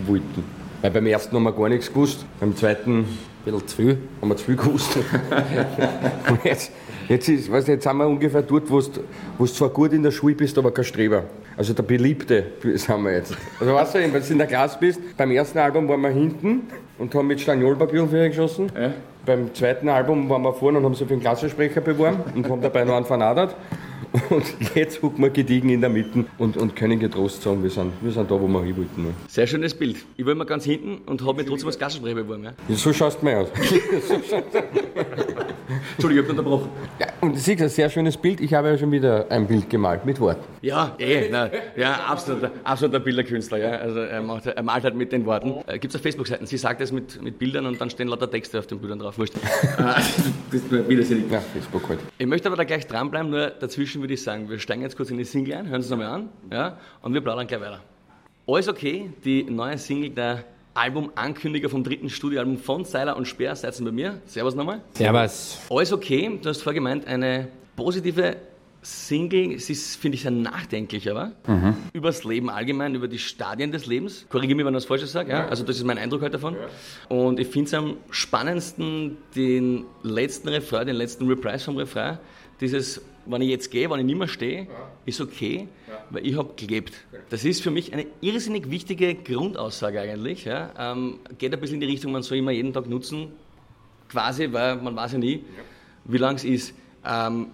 wollten. 0.04 0.44
Weil 0.82 0.90
beim 0.90 1.06
ersten 1.06 1.36
haben 1.36 1.42
wir 1.42 1.52
gar 1.52 1.68
nichts 1.68 1.88
gewusst, 1.88 2.24
beim 2.38 2.56
zweiten 2.56 2.98
Ein 3.00 3.06
bisschen 3.44 3.68
zu 3.68 3.76
viel. 3.76 3.98
haben 4.20 4.28
wir 4.28 4.36
zu 4.36 4.44
viel 4.44 4.56
gewusst. 4.56 4.96
Und 6.28 6.44
jetzt, 6.44 6.72
jetzt, 7.08 7.28
ist, 7.28 7.50
weißt, 7.50 7.68
du, 7.68 7.72
jetzt 7.72 7.84
sind 7.84 7.96
wir 7.96 8.06
ungefähr 8.06 8.42
dort, 8.42 8.70
wo 8.70 8.80
du 8.80 8.88
wo 9.36 9.44
du 9.44 9.52
zwar 9.52 9.68
gut 9.68 9.92
in 9.92 10.02
der 10.02 10.10
Schule 10.10 10.34
bist, 10.34 10.56
aber 10.56 10.70
kein 10.72 10.84
Streber. 10.84 11.24
Also 11.56 11.74
der 11.74 11.82
Beliebte 11.82 12.46
sind 12.74 13.02
wir 13.02 13.12
jetzt. 13.12 13.36
Also 13.58 13.74
weißt 13.74 13.94
du, 13.94 13.98
wenn 13.98 14.12
du 14.12 14.18
in 14.18 14.38
der 14.38 14.46
Klasse 14.46 14.78
bist, 14.80 15.00
beim 15.16 15.30
ersten 15.30 15.58
Album 15.58 15.86
waren 15.88 16.00
wir 16.00 16.10
hinten 16.10 16.62
und 17.00 17.14
haben 17.14 17.26
mit 17.26 17.40
Staniolpapier 17.40 18.04
auf 18.04 18.10
geschossen. 18.10 18.70
Ja. 18.78 18.92
Beim 19.26 19.52
zweiten 19.54 19.88
Album 19.88 20.28
waren 20.28 20.42
wir 20.42 20.52
vorne 20.52 20.78
und 20.78 20.84
haben 20.84 20.94
sich 20.94 21.06
für 21.06 21.14
den 21.14 21.20
Klassensprecher 21.20 21.80
beworben 21.80 22.22
und 22.34 22.48
haben 22.48 22.60
dabei 22.60 22.84
noch 22.84 22.94
einen 22.94 23.06
vernadert. 23.06 23.56
Und 24.28 24.44
jetzt 24.74 25.02
hucken 25.02 25.22
wir 25.22 25.30
gediegen 25.30 25.68
in 25.68 25.80
der 25.80 25.90
Mitte 25.90 26.24
und, 26.36 26.56
und 26.56 26.74
können 26.74 26.98
getrost 26.98 27.42
sagen, 27.42 27.62
wir 27.62 27.70
sind, 27.70 27.92
wir 28.00 28.10
sind 28.10 28.28
da, 28.28 28.40
wo 28.40 28.48
wir 28.48 28.62
hin 28.64 28.76
wollten. 28.76 29.02
ne? 29.04 29.14
Sehr 29.28 29.46
schönes 29.46 29.72
Bild. 29.72 29.98
Ich 30.16 30.26
war 30.26 30.32
immer 30.32 30.46
ganz 30.46 30.64
hinten 30.64 30.98
und 31.06 31.24
habe 31.24 31.38
mich 31.38 31.46
trotzdem 31.46 31.68
als 31.68 31.78
Klassensprecher 31.78 32.16
beworben. 32.16 32.42
Ja? 32.44 32.52
Ja, 32.68 32.76
so 32.76 32.92
schaust 32.92 33.22
du 33.22 33.26
mir 33.26 33.38
aus. 33.38 33.48
Entschuldigung, 35.92 36.24
ich 36.24 36.30
habe 36.30 36.30
unterbrochen. 36.30 36.68
Ja, 36.98 37.06
und 37.20 37.34
du 37.34 37.38
siehst, 37.38 37.62
ein 37.62 37.68
sehr 37.68 37.90
schönes 37.90 38.16
Bild. 38.16 38.40
Ich 38.40 38.54
habe 38.54 38.68
ja 38.68 38.78
schon 38.78 38.92
wieder 38.92 39.26
ein 39.30 39.46
Bild 39.46 39.68
gemalt 39.68 40.04
mit 40.04 40.20
Worten. 40.20 40.42
Ja, 40.62 40.94
eh, 40.98 41.28
nein, 41.28 41.50
ja, 41.76 41.92
absoluter, 42.06 42.50
absoluter 42.64 43.00
Bilderkünstler. 43.00 43.58
Ja. 43.58 43.70
Also 43.72 44.00
er, 44.00 44.22
macht, 44.22 44.46
er 44.46 44.62
malt 44.62 44.84
halt 44.84 44.94
mit 44.94 45.12
den 45.12 45.26
Worten. 45.26 45.54
Äh, 45.66 45.78
Gibt 45.78 45.92
es 45.92 45.96
auf 45.96 46.02
Facebook-Seiten. 46.02 46.46
Sie 46.46 46.56
sagt 46.56 46.80
es 46.80 46.92
mit, 46.92 47.22
mit 47.22 47.38
Bildern 47.38 47.66
und 47.66 47.80
dann 47.80 47.90
stehen 47.90 48.08
lauter 48.08 48.30
Texte 48.30 48.58
auf 48.58 48.66
den 48.66 48.78
Bildern 48.78 48.98
drauf. 48.98 49.18
Wurscht. 49.18 49.34
Äh, 49.80 49.94
das 50.52 50.88
widersinnig. 50.88 51.30
Ja, 51.30 51.40
Facebook 51.40 51.88
halt. 51.88 52.00
Ich 52.18 52.26
möchte 52.26 52.48
aber 52.48 52.56
da 52.56 52.64
gleich 52.64 52.86
dranbleiben, 52.86 53.30
nur 53.30 53.48
dazwischen 53.48 54.02
würde 54.02 54.14
ich 54.14 54.22
sagen, 54.22 54.48
wir 54.48 54.58
steigen 54.58 54.82
jetzt 54.82 54.96
kurz 54.96 55.10
in 55.10 55.16
die 55.16 55.24
Single 55.24 55.54
ein, 55.54 55.68
hören 55.68 55.80
Sie 55.80 55.86
es 55.86 55.90
nochmal 55.90 56.08
an, 56.08 56.28
ja, 56.50 56.76
und 57.02 57.14
wir 57.14 57.20
plaudern 57.20 57.46
gleich 57.46 57.60
weiter. 57.60 57.80
Alles 58.46 58.68
okay, 58.68 59.10
die 59.24 59.44
neue 59.44 59.78
Single 59.78 60.10
der 60.10 60.44
Albumankündiger 60.80 61.68
vom 61.68 61.84
dritten 61.84 62.08
Studioalbum 62.08 62.56
von 62.56 62.86
Seiler 62.86 63.14
und 63.18 63.28
Speer, 63.28 63.54
seid 63.54 63.76
bei 63.84 63.92
mir? 63.92 64.22
Servus 64.24 64.54
nochmal. 64.54 64.80
Servus. 64.94 65.58
Alles 65.68 65.92
okay, 65.92 66.38
du 66.42 66.48
hast 66.48 66.62
vorher 66.62 66.80
gemeint, 66.80 67.06
eine 67.06 67.48
positive 67.76 68.36
Single, 68.80 69.52
es 69.52 69.68
ist, 69.68 69.96
finde 69.96 70.14
ich, 70.14 70.22
sehr 70.22 70.30
nachdenklich, 70.30 71.10
aber 71.10 71.32
über 71.92 72.08
das 72.08 72.24
Leben 72.24 72.48
allgemein, 72.48 72.94
über 72.94 73.08
die 73.08 73.18
Stadien 73.18 73.72
des 73.72 73.84
Lebens. 73.84 74.24
Korrigiere 74.30 74.56
mich, 74.56 74.64
wenn 74.64 74.72
ich 74.72 74.76
was 74.78 74.86
Falsches 74.86 75.12
sage, 75.12 75.32
ja? 75.32 75.48
also 75.48 75.64
das 75.64 75.76
ist 75.76 75.84
mein 75.84 75.98
Eindruck 75.98 76.22
heute 76.22 76.32
davon. 76.32 76.56
Und 77.10 77.38
ich 77.38 77.48
finde 77.48 77.66
es 77.68 77.74
am 77.74 77.98
spannendsten, 78.10 79.18
den 79.36 79.84
letzten 80.02 80.48
Refrain, 80.48 80.86
den 80.86 80.96
letzten 80.96 81.28
Reprise 81.28 81.66
vom 81.66 81.76
Refrain, 81.76 82.18
dieses, 82.62 83.02
wenn 83.30 83.42
ich 83.42 83.48
jetzt 83.48 83.70
gehe, 83.70 83.88
wenn 83.90 84.00
ich 84.00 84.06
nicht 84.06 84.18
mehr 84.18 84.28
stehe, 84.28 84.66
ist 85.06 85.20
okay, 85.20 85.68
weil 86.10 86.26
ich 86.26 86.36
habe 86.36 86.50
gelebt. 86.56 86.92
Das 87.30 87.44
ist 87.44 87.62
für 87.62 87.70
mich 87.70 87.92
eine 87.92 88.06
irrsinnig 88.20 88.70
wichtige 88.70 89.14
Grundaussage 89.14 90.00
eigentlich. 90.00 90.44
Ja? 90.44 90.70
Ähm, 90.78 91.20
geht 91.38 91.52
ein 91.52 91.60
bisschen 91.60 91.76
in 91.76 91.80
die 91.80 91.86
Richtung, 91.86 92.12
man 92.12 92.22
soll 92.22 92.38
immer 92.38 92.50
jeden 92.50 92.72
Tag 92.72 92.88
nutzen, 92.88 93.28
quasi, 94.08 94.52
weil 94.52 94.76
man 94.76 94.96
weiß 94.96 95.12
ja 95.12 95.18
nie, 95.18 95.44
wie 96.04 96.18
lang 96.18 96.36
es 96.36 96.44
ist. 96.44 96.74
Ähm, 97.04 97.48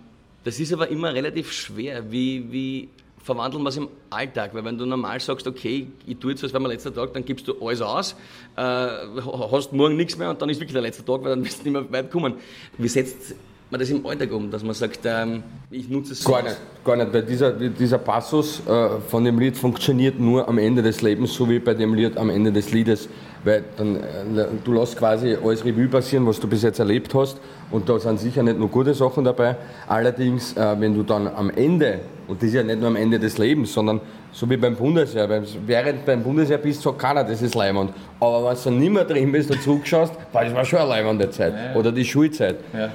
das 0.45 0.61
ist 0.61 0.73
aber 0.73 0.89
immer 0.89 1.13
relativ 1.13 1.53
schwer. 1.53 2.11
Wie, 2.11 2.53
wie 2.53 2.89
verwandeln 3.23 3.63
wir 3.65 3.71
es 3.71 3.77
im 3.77 3.89
Alltag? 4.11 4.55
Weil 4.55 4.65
wenn 4.65 4.79
du 4.79 4.87
normal 4.87 5.19
sagst, 5.21 5.47
okay, 5.47 5.89
ich 6.07 6.19
tue 6.19 6.31
jetzt, 6.31 6.45
als 6.45 6.53
wäre 6.53 6.63
mein 6.63 6.73
letzter 6.73 6.95
Tag, 6.95 7.13
dann 7.13 7.25
gibst 7.25 7.49
du 7.49 7.55
alles 7.61 7.83
aus, 7.83 8.17
äh, 8.57 8.61
hast 8.61 9.73
morgen 9.73 9.97
nichts 9.97 10.17
mehr 10.17 10.31
und 10.31 10.41
dann 10.41 10.49
ist 10.49 10.61
wirklich 10.61 10.75
der 10.75 10.83
letzte 10.83 11.05
Tag, 11.05 11.23
weil 11.25 11.31
dann 11.31 11.45
wirst 11.45 11.61
du 11.61 11.71
nicht 11.71 11.73
mehr 11.73 11.93
weit 11.93 12.11
kommen. 12.11 12.35
Wie 12.79 12.89
setzt 12.89 13.35
man 13.71 13.81
das 13.81 13.91
im 13.91 14.07
Alltag 14.07 14.33
um, 14.33 14.51
dass 14.51 14.63
man 14.63 14.75
sagt, 14.75 15.01
ähm, 15.05 15.43
ich 15.71 15.89
nutze 15.89 16.13
es 16.13 16.23
so 16.23 16.31
Gar 16.31 16.43
nicht, 16.43 16.57
gar 16.85 16.97
nicht, 16.97 17.13
weil 17.13 17.23
dieser, 17.23 17.53
dieser 17.53 17.99
Passus 17.99 18.63
äh, 18.67 18.89
von 19.09 19.25
dem 19.25 19.39
Lied 19.39 19.57
funktioniert 19.57 20.21
nur 20.21 20.49
am 20.49 20.59
Ende 20.59 20.83
des 20.83 21.03
Lebens, 21.03 21.35
so 21.35 21.49
wie 21.49 21.59
bei 21.59 21.75
dem 21.75 21.95
Lied 21.95 22.17
am 22.17 22.31
Ende 22.31 22.53
des 22.53 22.73
Liedes. 22.73 23.09
Weil 23.43 23.65
dann, 23.77 23.97
äh, 23.97 24.47
du 24.65 24.73
lässt 24.73 24.97
quasi 24.97 25.37
alles 25.43 25.65
Revue 25.65 25.89
passieren, 25.89 26.27
was 26.27 26.39
du 26.39 26.47
bis 26.47 26.63
jetzt 26.63 26.79
erlebt 26.79 27.13
hast. 27.15 27.39
Und 27.71 27.89
da 27.89 27.99
sind 27.99 28.21
sicher 28.21 28.43
nicht 28.43 28.59
nur 28.59 28.69
gute 28.69 28.95
Sachen 28.95 29.25
dabei. 29.25 29.57
Allerdings, 29.89 30.57
äh, 30.57 30.77
wenn 30.79 30.95
du 30.95 31.03
dann 31.03 31.27
am 31.27 31.51
Ende, 31.51 32.01
und 32.29 32.41
das 32.41 32.49
ist 32.49 32.55
ja 32.55 32.63
nicht 32.63 32.79
nur 32.79 32.89
am 32.89 32.97
Ende 32.97 33.19
des 33.19 33.39
Lebens, 33.39 33.73
sondern 33.73 34.01
so 34.31 34.49
wie 34.49 34.57
beim 34.57 34.77
Bundesheer, 34.77 35.29
weil 35.29 35.43
während 35.67 36.05
beim 36.05 36.23
Bundesheer 36.23 36.59
bist, 36.59 36.83
sagt 36.83 36.99
keiner, 37.01 37.25
das 37.25 37.43
ist 37.43 37.55
leimend. 37.55 37.93
Aber 38.21 38.49
wenn 38.49 38.55
du 38.57 38.63
dann 38.63 38.79
nicht 38.79 38.93
mehr 38.93 39.05
drin 39.05 39.33
bist 39.33 39.51
und 39.51 39.61
zurückschaust, 39.61 40.13
boah, 40.33 40.45
das 40.45 40.55
war 40.55 40.65
schon 40.65 40.79
eine 40.79 40.89
leimende 40.89 41.31
Zeit. 41.31 41.55
Oder 41.75 41.91
die 41.91 42.05
Schulzeit. 42.05 42.57
Ja. 42.73 42.91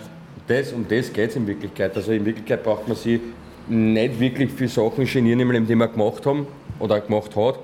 Das, 0.48 0.74
um 0.74 0.86
das 0.88 1.12
geht 1.12 1.30
es 1.30 1.36
in 1.36 1.48
Wirklichkeit. 1.48 1.96
Also 1.96 2.12
in 2.12 2.26
Wirklichkeit 2.26 2.64
braucht 2.64 2.88
man 2.88 2.98
sich 2.98 3.20
nicht 3.68 4.20
wirklich 4.20 4.52
für 4.52 4.68
Sachen 4.68 5.06
genieren 5.06 5.40
im 5.40 5.52
Leben, 5.52 5.68
die 5.68 5.76
wir 5.76 5.88
gemacht 5.88 6.26
haben 6.26 6.48
oder 6.80 7.00
gemacht 7.00 7.36
hat, 7.36 7.60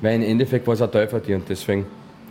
weil 0.00 0.16
im 0.16 0.22
Endeffekt 0.22 0.66
war 0.66 0.74
es 0.74 0.82
ein 0.82 1.08
von 1.08 1.22
dir 1.22 1.36
und 1.36 1.48
deswegen, 1.48 1.86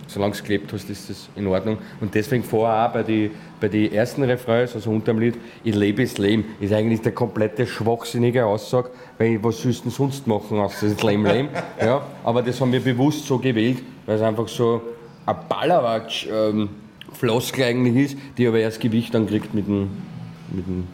solange 0.07 0.35
du 0.35 0.43
gelebt 0.43 0.71
hast, 0.73 0.89
ist 0.89 1.09
das 1.09 1.29
in 1.35 1.47
Ordnung. 1.47 1.77
Und 2.01 2.13
deswegen 2.13 2.43
vorher 2.43 2.87
auch 2.87 2.93
bei 2.93 3.03
den 3.03 3.31
bei 3.59 3.67
die 3.67 3.93
ersten 3.93 4.23
Refrains, 4.23 4.75
also 4.75 4.91
unterm 4.91 5.19
Lied, 5.19 5.35
ich 5.63 5.73
lebe 5.73 6.03
das 6.03 6.17
Leben, 6.17 6.45
ist 6.59 6.73
eigentlich 6.73 7.01
der 7.01 7.11
komplette 7.11 7.65
schwachsinnige 7.65 8.45
Aussage, 8.45 8.91
weil 9.17 9.43
was 9.43 9.61
sollst 9.61 9.85
du 9.85 9.89
sonst 9.89 10.27
machen, 10.27 10.59
außer 10.59 10.89
das 10.89 11.03
Leben 11.03 11.25
leben. 11.25 11.49
Ja, 11.81 12.05
aber 12.23 12.41
das 12.41 12.59
haben 12.59 12.71
wir 12.71 12.79
bewusst 12.79 13.25
so 13.25 13.37
gewählt, 13.37 13.79
weil 14.05 14.15
es 14.15 14.21
einfach 14.21 14.47
so 14.47 14.81
ein 15.25 15.35
Ballerwatsch 15.47 16.27
ähm, 16.31 16.69
Floskel 17.17 17.63
eigentlich 17.63 18.11
ist, 18.11 18.17
die 18.37 18.47
aber 18.47 18.59
erst 18.59 18.79
Gewicht 18.79 19.13
dann 19.13 19.27
kriegt 19.27 19.53
mit 19.53 19.67
dem, 19.67 19.89
mit 20.51 20.67
dem, 20.67 20.87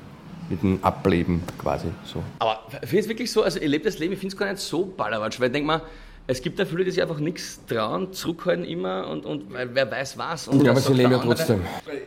mit 0.50 0.62
dem 0.62 0.80
Ableben 0.84 1.42
quasi. 1.58 1.88
So. 2.06 2.24
Aber 2.40 2.62
finde 2.82 3.00
es 3.00 3.10
wirklich 3.10 3.32
so, 3.32 3.44
also 3.44 3.60
ich 3.60 3.68
lebe 3.68 3.84
das 3.84 4.00
Leben, 4.00 4.14
ich 4.14 4.20
finde 4.20 4.34
es 4.34 4.40
gar 4.40 4.52
nicht 4.52 4.62
so 4.62 4.86
ballerwatsch, 4.86 5.40
weil 5.40 5.48
ich 5.48 5.54
denke 5.54 5.68
mal, 5.68 5.82
es 6.26 6.42
gibt 6.42 6.58
ja 6.58 6.66
viele, 6.66 6.86
die 6.86 6.92
sich 6.92 7.02
einfach 7.02 7.20
nichts 7.20 7.60
trauen, 7.68 8.14
zurückhalten 8.14 8.64
immer 8.64 9.10
und, 9.10 9.26
und 9.26 9.44
wer 9.52 9.92
weiß 9.92 10.18
was. 10.18 10.48
Und 10.48 10.64
Ja, 10.64 10.72
aber 10.72 10.80
sie 10.80 10.94
leben 10.94 11.12
ja 11.12 11.18
trotzdem. 11.18 11.62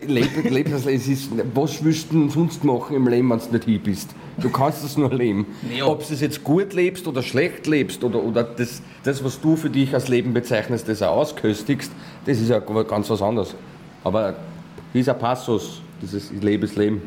Leben, 0.06 0.48
leben 0.48 0.70
das. 0.70 0.86
Es 0.86 1.06
ist, 1.06 1.30
was 1.52 1.84
willst 1.84 2.10
du 2.10 2.30
sonst 2.30 2.64
machen 2.64 2.96
im 2.96 3.06
Leben, 3.08 3.28
wenn 3.28 3.38
du 3.38 3.52
nicht 3.52 3.64
hier 3.64 3.78
bist? 3.78 4.14
Du 4.38 4.48
kannst 4.48 4.82
das 4.82 4.96
nur 4.96 5.12
leben. 5.12 5.46
Nee, 5.62 5.82
Ob 5.82 6.06
du 6.06 6.14
es 6.14 6.22
jetzt 6.22 6.42
gut 6.42 6.72
lebst 6.72 7.06
oder 7.06 7.22
schlecht 7.22 7.66
lebst 7.66 8.02
oder, 8.04 8.22
oder 8.22 8.42
das, 8.42 8.80
das, 9.04 9.22
was 9.22 9.38
du 9.38 9.54
für 9.54 9.68
dich 9.68 9.92
als 9.92 10.08
Leben 10.08 10.32
bezeichnest, 10.32 10.88
das 10.88 11.02
auch 11.02 11.16
ausköstigst, 11.16 11.92
das 12.24 12.40
ist 12.40 12.48
ja 12.48 12.58
ganz 12.60 13.10
was 13.10 13.20
anderes. 13.20 13.54
Aber 14.06 14.34
dieser 14.94 15.14
Passus, 15.14 15.82
dieses 16.00 16.30
Ich 16.30 16.40
lebe 16.40 16.64
das 16.64 16.76
Leben, 16.76 17.02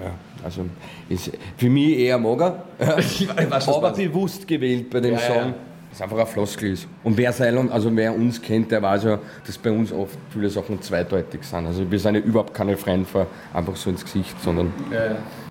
ja, 0.00 0.12
also 0.44 0.64
ist 1.08 1.32
für 1.56 1.68
mich 1.68 1.98
eher 1.98 2.18
mager, 2.18 2.62
Ich 2.98 3.28
weiß, 3.28 3.68
aber 3.68 3.90
bewusst 3.90 4.46
gewählt 4.46 4.88
bei 4.90 5.00
dem 5.00 5.14
Ja, 5.14 5.20
ja, 5.20 5.26
Song. 5.26 5.36
ja. 5.36 5.54
Das 5.90 6.02
einfach 6.02 6.18
ein 6.18 6.26
Floskel 6.26 6.72
ist. 6.72 6.86
Und 7.02 7.16
wer 7.16 7.32
Seilon, 7.32 7.68
also 7.72 7.94
wer 7.96 8.14
uns 8.14 8.40
kennt, 8.40 8.70
der 8.70 8.80
weiß 8.80 9.04
ja, 9.04 9.18
dass 9.44 9.58
bei 9.58 9.72
uns 9.72 9.90
oft 9.92 10.16
viele 10.30 10.48
Sachen 10.50 10.80
zweideutig 10.82 11.42
sind. 11.42 11.66
Also 11.66 11.90
wir 11.90 11.98
sind 11.98 12.14
ja 12.14 12.20
überhaupt 12.20 12.54
keine 12.54 12.76
Freunde 12.76 13.06
von 13.06 13.26
einfach 13.52 13.74
so 13.74 13.90
ins 13.90 14.04
Gesicht, 14.04 14.40
sondern 14.42 14.72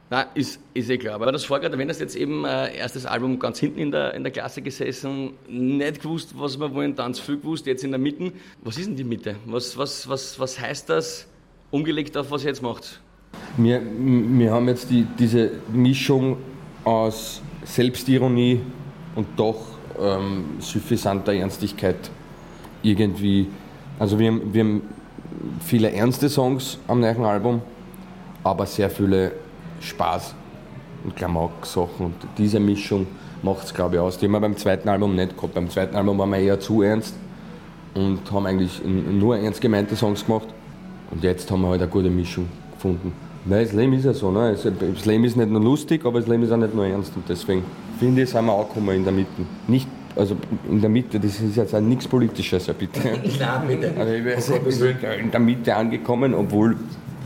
Na, 0.10 0.22
ist, 0.36 0.60
ist 0.76 0.90
eh 0.90 0.98
klar. 0.98 1.16
Aber 1.16 1.32
das 1.32 1.46
vorher 1.46 1.76
wenn 1.78 1.88
das 1.88 2.00
jetzt 2.00 2.16
eben 2.16 2.46
äh, 2.46 2.76
erstes 2.78 3.08
Album 3.08 3.40
ganz 3.40 3.60
hinten 3.60 3.80
in 3.80 3.92
der, 3.92 4.14
in 4.14 4.24
der 4.24 4.32
Klasse 4.32 4.62
gesessen, 4.62 5.32
nicht 5.50 6.02
gewusst, 6.02 6.34
was 6.38 6.60
wir 6.60 6.74
wollen, 6.76 6.96
dann 6.96 7.16
zu 7.16 7.24
viel 7.24 7.38
gewusst, 7.38 7.66
jetzt 7.66 7.84
in 7.84 7.92
der 7.92 8.00
Mitte. 8.00 8.32
Was 8.64 8.78
ist 8.78 8.88
denn 8.88 8.96
die 8.96 9.04
Mitte? 9.04 9.36
Was, 9.46 9.76
was, 9.78 10.08
was, 10.08 10.40
was 10.40 10.60
heißt 10.60 10.90
das, 10.90 11.26
umgelegt 11.72 12.16
auf 12.18 12.30
was 12.30 12.44
ihr 12.44 12.50
jetzt 12.50 12.62
macht? 12.62 13.00
Wir, 13.58 13.82
wir 13.82 14.52
haben 14.52 14.68
jetzt 14.68 14.92
die, 14.92 15.08
diese 15.18 15.52
Mischung 15.74 16.38
aus 16.84 17.42
Selbstironie 17.64 18.62
und 19.16 19.28
doch 19.36 19.76
ähm, 20.00 20.46
suffisanter 20.60 21.34
Ernstigkeit 21.34 22.12
irgendwie. 22.84 23.48
Also 23.98 24.20
wir 24.20 24.28
haben, 24.28 24.54
wir 24.54 24.64
haben 24.64 24.82
viele 25.66 25.92
ernste 25.92 26.30
Songs 26.30 26.78
am 26.88 27.00
neuen 27.00 27.24
Album, 27.24 27.62
aber 28.44 28.68
sehr 28.68 28.90
viele 28.92 29.32
Spaß 29.80 30.36
und 31.04 31.16
Klamauk-Sachen. 31.16 32.08
Und 32.08 32.16
diese 32.38 32.60
Mischung 32.60 33.08
macht 33.42 33.66
es, 33.66 33.74
glaube 33.74 33.96
ich, 33.96 34.02
aus. 34.02 34.18
Die 34.18 34.26
haben 34.26 34.34
wir 34.34 34.40
beim 34.42 34.58
zweiten 34.58 34.90
Album 34.90 35.16
nicht 35.16 35.36
gehabt. 35.36 35.54
Beim 35.54 35.70
zweiten 35.70 35.96
Album 35.96 36.18
waren 36.18 36.32
wir 36.32 36.40
eher 36.40 36.60
zu 36.60 36.82
ernst 36.82 37.16
und 37.94 38.20
haben 38.32 38.46
eigentlich 38.46 38.82
nur 38.84 39.38
ernst 39.38 39.62
gemeinte 39.62 39.96
Songs 39.96 40.26
gemacht. 40.26 40.48
Und 41.12 41.24
jetzt 41.24 41.50
haben 41.50 41.62
wir 41.62 41.70
halt 41.70 41.82
eine 41.82 41.90
gute 41.90 42.10
Mischung 42.10 42.48
gefunden. 42.74 43.14
Weil 43.46 43.64
das 43.64 43.74
Leben 43.74 43.94
ist 43.94 44.06
ja 44.06 44.14
so. 44.14 44.32
Ne? 44.32 44.56
Das 44.56 45.06
Leben 45.06 45.24
ist 45.24 45.38
nicht 45.38 45.50
nur 45.50 45.62
lustig, 45.62 46.04
aber 46.04 46.20
das 46.20 46.28
Leben 46.28 46.44
ist 46.44 46.52
auch 46.52 46.58
nicht 46.58 46.74
nur 46.74 46.86
ernst. 46.86 47.16
Und 47.16 47.30
deswegen 47.30 47.64
finde 48.00 48.24
ich, 48.24 48.30
sind 48.30 48.46
wir 48.46 48.52
auch 48.52 48.68
gekommen 48.68 48.96
in 48.96 49.04
der 49.04 49.14
Mitte. 49.14 49.30
Nicht, 49.68 49.88
also 50.16 50.36
in 50.68 50.82
der 50.82 50.90
Mitte, 50.90 51.20
das 51.20 51.40
ist 51.40 51.56
jetzt 51.56 51.76
auch 51.76 51.80
nichts 51.80 52.08
Politisches, 52.08 52.66
ja 52.66 52.74
bitte. 52.74 53.00
Nein, 53.40 53.68
bitte. 53.68 53.94
Also 54.36 54.56
ich 54.56 54.80
bin 54.80 54.98
in 55.26 55.32
der 55.32 55.40
Mitte 55.40 55.76
angekommen, 55.76 56.34
obwohl 56.34 56.76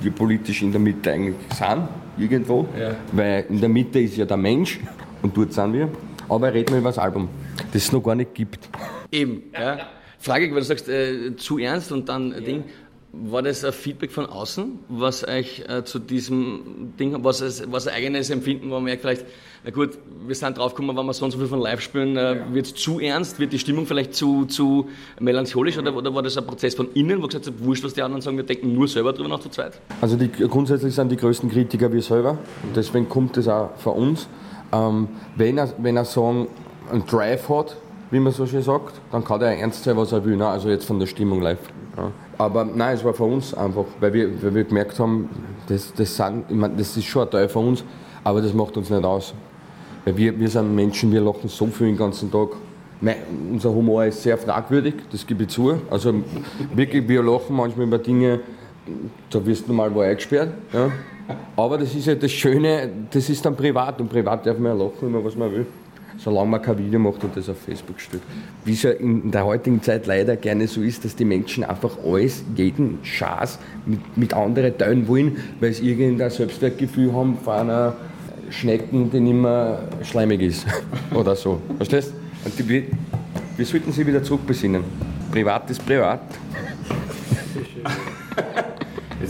wir 0.01 0.11
politisch 0.11 0.61
in 0.61 0.71
der 0.71 0.81
Mitte 0.81 1.11
eigentlich 1.11 1.35
sind, 1.57 1.87
irgendwo. 2.19 2.67
Ja. 2.77 2.95
Weil 3.11 3.45
in 3.49 3.59
der 3.59 3.69
Mitte 3.69 3.99
ist 3.99 4.17
ja 4.17 4.25
der 4.25 4.37
Mensch 4.37 4.79
und 5.21 5.35
dort 5.35 5.53
sind 5.53 5.73
wir. 5.73 5.89
Aber 6.27 6.53
reden 6.53 6.71
wir 6.71 6.79
über 6.79 6.89
das 6.89 6.99
Album, 6.99 7.27
das 7.73 7.83
es 7.83 7.91
noch 7.91 8.01
gar 8.01 8.15
nicht 8.15 8.33
gibt. 8.35 8.69
Eben, 9.11 9.43
ja. 9.53 9.79
Frage, 10.19 10.51
weil 10.51 10.59
du 10.59 10.65
sagst, 10.65 10.87
äh, 10.89 11.35
zu 11.35 11.57
ernst 11.57 11.91
und 11.91 12.07
dann 12.07 12.31
ja. 12.31 12.39
Ding. 12.39 12.63
War 13.11 13.41
das 13.41 13.65
ein 13.65 13.73
Feedback 13.73 14.11
von 14.11 14.27
außen, 14.27 14.79
was 14.87 15.27
euch 15.27 15.63
äh, 15.67 15.83
zu 15.83 15.97
diesem 15.97 16.93
Ding, 16.99 17.15
was, 17.23 17.41
es, 17.41 17.63
was 17.71 17.87
ein 17.87 17.95
eigenes 17.95 18.29
Empfinden, 18.29 18.69
wo 18.69 18.75
man 18.75 18.83
merkt 18.83 19.01
vielleicht, 19.01 19.25
na 19.65 19.71
gut, 19.71 19.97
wir 20.25 20.35
sind 20.35 20.57
draufgekommen, 20.57 20.95
wenn 20.95 21.05
wir 21.05 21.13
so 21.13 21.25
und 21.25 21.31
so 21.31 21.39
viel 21.39 21.47
von 21.47 21.59
live 21.59 21.81
spielen, 21.81 22.15
äh, 22.17 22.37
ja. 22.37 22.53
wird 22.53 22.67
es 22.67 22.75
zu 22.75 22.99
ernst, 22.99 23.39
wird 23.39 23.51
die 23.51 23.59
Stimmung 23.59 23.87
vielleicht 23.87 24.13
zu, 24.13 24.45
zu 24.45 24.89
melancholisch 25.19 25.77
oder, 25.77 25.95
oder 25.95 26.13
war 26.13 26.21
das 26.21 26.37
ein 26.37 26.45
Prozess 26.45 26.75
von 26.75 26.91
innen, 26.93 27.21
wo 27.21 27.27
gesagt 27.27 27.47
habt, 27.47 27.63
wurscht, 27.63 27.83
was 27.83 27.95
die 27.95 28.03
anderen 28.03 28.21
sagen, 28.21 28.37
wir 28.37 28.45
denken 28.45 28.73
nur 28.73 28.87
selber 28.87 29.11
drüber 29.11 29.29
nach 29.29 29.39
zu 29.39 29.49
zweit? 29.49 29.81
Also 30.01 30.15
die, 30.15 30.29
grundsätzlich 30.29 30.93
sind 30.93 31.11
die 31.11 31.17
größten 31.17 31.49
Kritiker 31.49 31.91
wir 31.91 32.03
selber 32.03 32.37
und 32.63 32.75
deswegen 32.75 33.09
kommt 33.09 33.37
das 33.37 33.47
auch 33.47 33.75
von 33.77 33.93
uns. 33.93 34.27
Ähm, 34.71 35.07
wenn, 35.35 35.57
er, 35.57 35.73
wenn 35.79 35.97
er 35.97 36.05
Song 36.05 36.47
einen 36.91 37.05
Drive 37.07 37.49
hat, 37.49 37.75
wie 38.11 38.19
man 38.19 38.33
so 38.33 38.45
schön 38.45 38.61
sagt, 38.61 39.01
dann 39.11 39.23
kann 39.23 39.41
er 39.41 39.57
ernst 39.57 39.83
sein, 39.83 39.97
was 39.97 40.11
er 40.11 40.23
will, 40.25 40.37
ne? 40.37 40.47
also 40.47 40.69
jetzt 40.69 40.85
von 40.85 40.99
der 40.99 41.07
Stimmung 41.07 41.41
live. 41.41 41.59
Aber 42.37 42.65
nein, 42.65 42.95
es 42.95 43.03
war 43.03 43.13
für 43.13 43.23
uns 43.23 43.53
einfach, 43.53 43.85
weil 43.99 44.13
wir, 44.13 44.43
weil 44.43 44.55
wir 44.55 44.63
gemerkt 44.63 44.99
haben, 44.99 45.29
das, 45.67 45.93
das, 45.93 46.15
sind, 46.15 46.45
ich 46.49 46.55
meine, 46.55 46.75
das 46.75 46.95
ist 46.95 47.05
schon 47.05 47.23
ein 47.23 47.31
Teil 47.31 47.49
von 47.49 47.69
uns, 47.69 47.83
aber 48.23 48.41
das 48.41 48.53
macht 48.53 48.77
uns 48.77 48.89
nicht 48.89 49.03
aus. 49.03 49.33
Weil 50.05 50.15
wir, 50.17 50.39
wir 50.39 50.47
sind 50.47 50.73
Menschen, 50.73 51.11
wir 51.11 51.21
lachen 51.21 51.49
so 51.49 51.67
viel 51.67 51.87
den 51.87 51.97
ganzen 51.97 52.31
Tag. 52.31 52.49
Mein, 53.01 53.15
unser 53.51 53.73
Humor 53.73 54.05
ist 54.05 54.23
sehr 54.23 54.37
fragwürdig, 54.37 54.95
das 55.11 55.25
gebe 55.25 55.43
ich 55.43 55.49
zu. 55.49 55.79
Also 55.89 56.13
wirklich, 56.73 57.07
wir 57.07 57.23
lachen 57.23 57.55
manchmal 57.55 57.87
über 57.87 57.97
Dinge, 57.97 58.39
da 59.29 59.45
wirst 59.45 59.67
du 59.67 59.73
mal 59.73 59.93
wo 59.93 60.01
eingesperrt. 60.01 60.49
Ja. 60.73 60.91
Aber 61.55 61.77
das 61.77 61.93
ist 61.93 62.07
ja 62.07 62.15
das 62.15 62.31
Schöne, 62.31 62.89
das 63.11 63.29
ist 63.29 63.45
dann 63.45 63.55
privat 63.55 64.01
und 64.01 64.09
privat 64.09 64.45
darf 64.45 64.57
man 64.57 64.77
ja 64.77 64.83
lachen, 64.85 65.07
immer 65.07 65.23
was 65.23 65.35
man 65.35 65.51
will 65.51 65.65
solange 66.19 66.49
man 66.49 66.61
kein 66.61 66.77
Video 66.77 66.99
macht 66.99 67.23
und 67.23 67.35
das 67.35 67.49
auf 67.49 67.57
Facebook 67.57 67.99
stellt. 67.99 68.21
Wie 68.65 68.73
es 68.73 68.83
ja 68.83 68.91
in 68.91 69.31
der 69.31 69.45
heutigen 69.45 69.81
Zeit 69.81 70.05
leider 70.05 70.35
gerne 70.35 70.67
so 70.67 70.81
ist, 70.81 71.05
dass 71.05 71.15
die 71.15 71.25
Menschen 71.25 71.63
einfach 71.63 71.97
alles, 72.05 72.43
jeden 72.55 72.99
Schaß 73.03 73.59
mit, 73.85 74.17
mit 74.17 74.33
anderen 74.33 74.77
teilen 74.77 75.07
wollen, 75.07 75.37
weil 75.59 75.73
sie 75.73 75.89
irgendein 75.89 76.29
Selbstwertgefühl 76.29 77.13
haben 77.13 77.37
von 77.37 77.53
einer 77.53 77.95
Schnecken, 78.49 79.09
die 79.11 79.19
nicht 79.19 79.33
mehr 79.33 79.83
schleimig 80.03 80.41
ist. 80.41 80.65
Oder 81.15 81.35
so. 81.35 81.61
Verstehst 81.77 82.13
du? 82.57 82.73
wir 83.57 83.65
sollten 83.65 83.91
sie 83.91 84.07
wieder 84.07 84.23
zurückbesinnen. 84.23 84.83
Privat 85.31 85.69
ist 85.69 85.85
privat. 85.85 86.21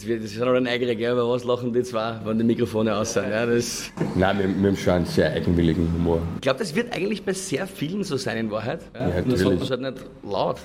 Das, 0.10 0.16
wird, 0.16 0.24
das 0.24 0.32
ist 0.32 0.42
ein 0.42 0.68
eigener, 0.68 0.96
gell? 0.96 1.12
aber 1.12 1.30
was 1.30 1.44
lachen 1.44 1.72
die 1.72 1.84
zwei, 1.84 2.16
wenn 2.26 2.38
die 2.40 2.44
Mikrofone 2.44 2.96
aus 2.96 3.14
sind? 3.14 3.30
Ja, 3.30 3.46
das 3.46 3.92
Nein, 4.16 4.40
wir, 4.40 4.48
wir 4.48 4.70
haben 4.70 4.76
schon 4.76 4.94
einen 4.94 5.06
sehr 5.06 5.32
eigenwilligen 5.32 5.88
Humor. 5.94 6.20
Ich 6.36 6.42
glaube, 6.42 6.60
das 6.60 6.74
wird 6.74 6.96
eigentlich 6.96 7.24
bei 7.24 7.34
sehr 7.34 7.68
vielen 7.68 8.04
so 8.04 8.18
sein 8.18 8.38
in 8.38 8.50
Wahrheit. 8.50 8.80
Ja, 8.96 9.10
ja 9.10 9.22
Nur 9.22 9.38
sagt 9.38 9.52
man 9.52 9.62
es 9.62 9.70
halt 9.70 9.82
nicht 9.82 9.98
laut. 10.28 10.58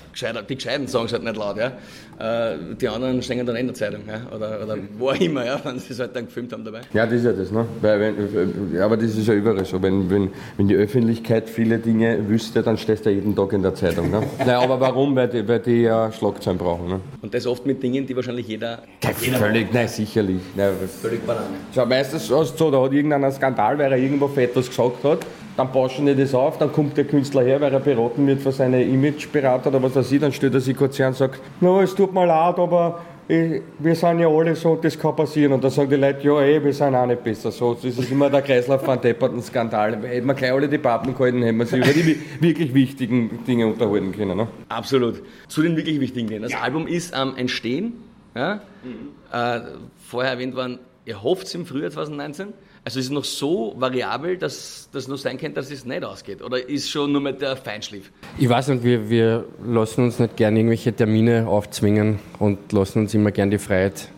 Die 0.48 0.54
Gescheiten 0.54 0.86
sagen 0.86 1.04
es 1.04 1.12
halt 1.12 1.24
nicht 1.24 1.36
laut. 1.36 1.58
Ja? 1.58 1.72
Äh, 2.18 2.56
die 2.80 2.88
anderen 2.88 3.20
stehen 3.22 3.44
dann 3.44 3.56
in 3.56 3.66
der 3.66 3.74
Zeitung 3.74 4.00
ja? 4.08 4.22
oder, 4.34 4.62
oder 4.62 4.78
wo 4.98 5.10
auch 5.10 5.20
immer, 5.20 5.44
ja? 5.44 5.60
wenn 5.64 5.78
sie 5.78 5.92
es 5.92 6.00
halt 6.00 6.16
dann 6.16 6.24
gefilmt 6.24 6.52
haben 6.54 6.64
dabei. 6.64 6.80
Ja, 6.94 7.04
das 7.04 7.16
ist 7.16 7.24
ja 7.24 7.32
das. 7.32 7.50
Ne? 7.50 7.66
Weil 7.82 8.00
wenn, 8.00 8.80
aber 8.80 8.96
das 8.96 9.14
ist 9.14 9.28
ja 9.28 9.34
überall 9.34 9.64
so. 9.66 9.82
Wenn, 9.82 10.08
wenn, 10.08 10.30
wenn 10.56 10.68
die 10.68 10.76
Öffentlichkeit 10.76 11.50
viele 11.50 11.78
Dinge 11.78 12.26
wüsste, 12.28 12.62
dann 12.62 12.78
stehst 12.78 13.04
du 13.04 13.10
ja 13.10 13.16
jeden 13.16 13.36
Tag 13.36 13.52
in 13.52 13.62
der 13.62 13.74
Zeitung. 13.74 14.10
Ne? 14.10 14.22
Nein, 14.38 14.48
aber 14.48 14.80
warum? 14.80 15.14
Weil 15.14 15.28
die, 15.28 15.46
weil 15.46 15.60
die 15.60 15.82
ja 15.82 16.10
Schlagzeilen 16.12 16.58
brauchen. 16.58 16.88
Ne? 16.88 17.00
Und 17.20 17.34
das 17.34 17.46
oft 17.46 17.66
mit 17.66 17.82
Dingen, 17.82 18.06
die 18.06 18.16
wahrscheinlich 18.16 18.48
jeder 18.48 18.82
Völlig, 19.12 19.72
nein, 19.72 19.88
sicherlich. 19.88 20.40
Nein, 20.54 20.72
Völlig 21.00 21.26
Banane. 21.26 21.46
Schau, 21.74 21.86
meistens 21.86 22.30
ist 22.30 22.58
so, 22.58 22.70
da 22.70 22.82
hat 22.82 22.92
irgendeiner 22.92 23.30
Skandal, 23.30 23.78
weil 23.78 23.92
er 23.92 23.98
irgendwo 23.98 24.28
für 24.28 24.42
etwas 24.42 24.68
gesagt 24.68 25.04
hat, 25.04 25.18
dann 25.56 25.70
pauschen 25.70 26.06
die 26.06 26.14
das 26.14 26.34
auf, 26.34 26.58
dann 26.58 26.72
kommt 26.72 26.96
der 26.96 27.04
Künstler 27.04 27.42
her, 27.42 27.60
weil 27.60 27.72
er 27.72 27.80
beraten 27.80 28.26
wird 28.26 28.42
von 28.42 28.52
seinem 28.52 28.80
Imageberater 28.80 29.70
oder 29.70 29.82
was 29.82 29.94
weiß 29.94 30.12
ich, 30.12 30.20
dann 30.20 30.32
stellt 30.32 30.54
er 30.54 30.60
sich 30.60 30.76
kurz 30.76 30.98
her 30.98 31.08
und 31.08 31.16
sagt, 31.16 31.40
no, 31.60 31.80
es 31.80 31.94
tut 31.94 32.12
mir 32.12 32.26
leid, 32.26 32.58
aber 32.58 33.00
ich, 33.26 33.62
wir 33.78 33.94
sind 33.94 34.18
ja 34.18 34.28
alle 34.28 34.54
so, 34.54 34.76
das 34.76 34.98
kann 34.98 35.16
passieren. 35.16 35.52
Und 35.52 35.64
dann 35.64 35.70
sagen 35.70 35.88
die 35.88 35.96
Leute, 35.96 36.26
ja, 36.26 36.40
ey, 36.40 36.62
wir 36.62 36.72
sind 36.74 36.94
auch 36.94 37.06
nicht 37.06 37.24
besser. 37.24 37.50
So, 37.50 37.72
das 37.74 37.84
ist 37.84 38.10
immer 38.10 38.28
der 38.28 38.42
Kreislauf 38.42 38.84
von 38.84 39.00
depperten 39.00 39.42
Skandal. 39.42 39.96
Hätten 40.02 40.26
wir 40.26 40.34
gleich 40.34 40.52
alle 40.52 40.68
Debatten 40.68 41.14
gehalten, 41.14 41.42
hätten 41.42 41.56
wir 41.56 41.66
sich 41.66 41.78
über 41.78 41.92
die 41.92 42.20
wirklich 42.40 42.74
wichtigen 42.74 43.42
Dinge 43.46 43.66
unterhalten 43.66 44.12
können. 44.12 44.36
Ne? 44.36 44.48
Absolut. 44.68 45.22
Zu 45.48 45.62
den 45.62 45.76
wirklich 45.76 46.00
wichtigen 46.00 46.28
Dingen. 46.28 46.42
Das 46.42 46.52
ja. 46.52 46.60
Album 46.60 46.86
ist 46.86 47.14
am 47.14 47.34
Entstehen. 47.36 47.94
Ja? 48.34 48.60
Mhm. 48.82 49.10
Äh, 49.32 49.60
vorher 50.08 50.32
erwähnt 50.32 50.54
worden, 50.54 50.78
ihr 51.04 51.22
hofft 51.22 51.46
es 51.46 51.54
im 51.54 51.66
Frühjahr 51.66 51.90
2019. 51.90 52.52
Also 52.86 52.98
ist 52.98 53.06
es 53.06 53.10
noch 53.10 53.24
so 53.24 53.74
variabel, 53.78 54.36
dass 54.36 54.90
das 54.92 55.08
nur 55.08 55.16
sein 55.16 55.38
könnte, 55.38 55.54
dass 55.54 55.70
es 55.70 55.86
nicht 55.86 56.04
ausgeht? 56.04 56.42
Oder 56.42 56.68
ist 56.68 56.90
schon 56.90 57.12
nur 57.12 57.22
mit 57.22 57.40
der 57.40 57.56
Feinschliff? 57.56 58.10
Ich 58.38 58.48
weiß 58.48 58.68
nicht, 58.68 58.84
wir, 58.84 59.08
wir 59.08 59.44
lassen 59.64 60.04
uns 60.04 60.18
nicht 60.18 60.36
gerne 60.36 60.58
irgendwelche 60.58 60.92
Termine 60.92 61.46
aufzwingen 61.48 62.18
und 62.38 62.72
lassen 62.72 63.00
uns 63.00 63.14
immer 63.14 63.30
gerne 63.30 63.52
die 63.52 63.58
Freiheit, 63.58 64.08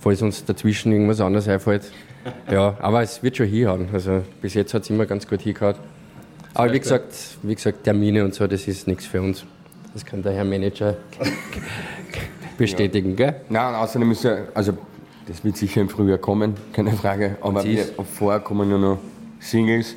falls 0.00 0.22
uns 0.22 0.44
dazwischen 0.44 0.90
irgendwas 0.90 1.20
anderes 1.20 1.48
einfällt. 1.48 1.90
Ja, 2.50 2.76
aber 2.80 3.02
es 3.02 3.22
wird 3.22 3.36
schon 3.36 3.46
hinhauen. 3.46 3.88
Also 3.92 4.24
bis 4.42 4.54
jetzt 4.54 4.74
hat 4.74 4.82
es 4.82 4.90
immer 4.90 5.06
ganz 5.06 5.28
gut 5.28 5.42
hingehauen. 5.42 5.76
Aber 6.54 6.72
wie 6.72 6.80
gesagt, 6.80 7.14
wie 7.42 7.54
gesagt, 7.54 7.84
Termine 7.84 8.24
und 8.24 8.34
so, 8.34 8.48
das 8.48 8.66
ist 8.66 8.88
nichts 8.88 9.06
für 9.06 9.22
uns. 9.22 9.44
Das 9.94 10.04
kann 10.04 10.24
der 10.24 10.32
Herr 10.32 10.44
Manager 10.44 10.96
bestätigen, 12.56 13.10
ja. 13.10 13.16
gell? 13.16 13.34
Nein, 13.48 13.74
außerdem 13.74 14.10
ist 14.12 14.24
ja, 14.24 14.38
also 14.54 14.72
das 15.26 15.44
wird 15.44 15.56
sicher 15.56 15.80
im 15.80 15.88
Frühjahr 15.88 16.18
kommen, 16.18 16.54
keine 16.72 16.92
Frage. 16.92 17.36
Aber 17.40 17.64
wir, 17.64 17.84
vorher 18.14 18.40
kommen 18.40 18.70
ja 18.70 18.78
noch 18.78 18.98
Singles 19.40 19.96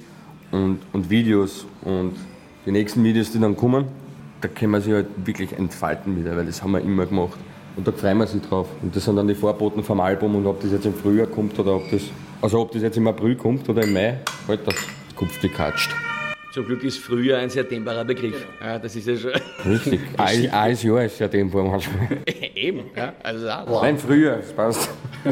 und, 0.51 0.79
und 0.91 1.09
Videos. 1.09 1.65
Und 1.83 2.15
die 2.65 2.71
nächsten 2.71 3.03
Videos, 3.03 3.31
die 3.31 3.39
dann 3.39 3.55
kommen, 3.55 3.85
da 4.41 4.47
können 4.47 4.71
wir 4.71 4.81
sich 4.81 4.93
halt 4.93 5.07
wirklich 5.23 5.53
entfalten 5.53 6.17
wieder, 6.17 6.35
weil 6.35 6.45
das 6.45 6.63
haben 6.63 6.71
wir 6.71 6.81
immer 6.81 7.05
gemacht. 7.05 7.37
Und 7.75 7.87
da 7.87 7.91
freuen 7.91 8.17
wir 8.17 8.27
sich 8.27 8.41
drauf. 8.41 8.67
Und 8.81 8.95
das 8.95 9.05
sind 9.05 9.15
dann 9.15 9.27
die 9.27 9.35
Vorboten 9.35 9.83
vom 9.83 9.99
Album 9.99 10.35
und 10.35 10.45
ob 10.47 10.61
das 10.61 10.71
jetzt 10.71 10.85
im 10.85 10.93
Frühjahr 10.93 11.27
kommt 11.27 11.57
oder 11.59 11.75
ob 11.75 11.89
das, 11.91 12.01
also 12.41 12.61
ob 12.61 12.71
das 12.71 12.81
jetzt 12.81 12.97
im 12.97 13.07
April 13.07 13.35
kommt 13.35 13.69
oder 13.69 13.83
im 13.83 13.93
Mai, 13.93 14.17
halt 14.47 14.61
das 14.65 14.75
Kopf 15.15 15.39
gekatscht. 15.41 15.91
Zum 16.51 16.65
Glück 16.65 16.83
ist 16.83 16.97
früher 16.97 17.37
ein 17.37 17.49
sehr 17.49 17.63
dehnbarer 17.63 18.03
Begriff. 18.03 18.33
Genau. 18.33 18.71
Ja, 18.71 18.79
das 18.79 18.95
ist 18.95 19.07
ja 19.07 19.15
schon. 19.15 19.31
Richtig. 19.65 19.99
ein 20.17 20.43
Jahr 20.43 20.69
ist 21.05 21.17
sehr 21.17 21.27
dehnbar 21.27 21.63
manchmal. 21.63 22.07
Eben, 22.55 22.85
ja. 22.95 23.13
Also 23.21 23.49
auch. 23.49 23.83
Nein, 23.83 23.97
früher, 23.99 24.37
das 24.37 24.51
passt. 24.53 24.89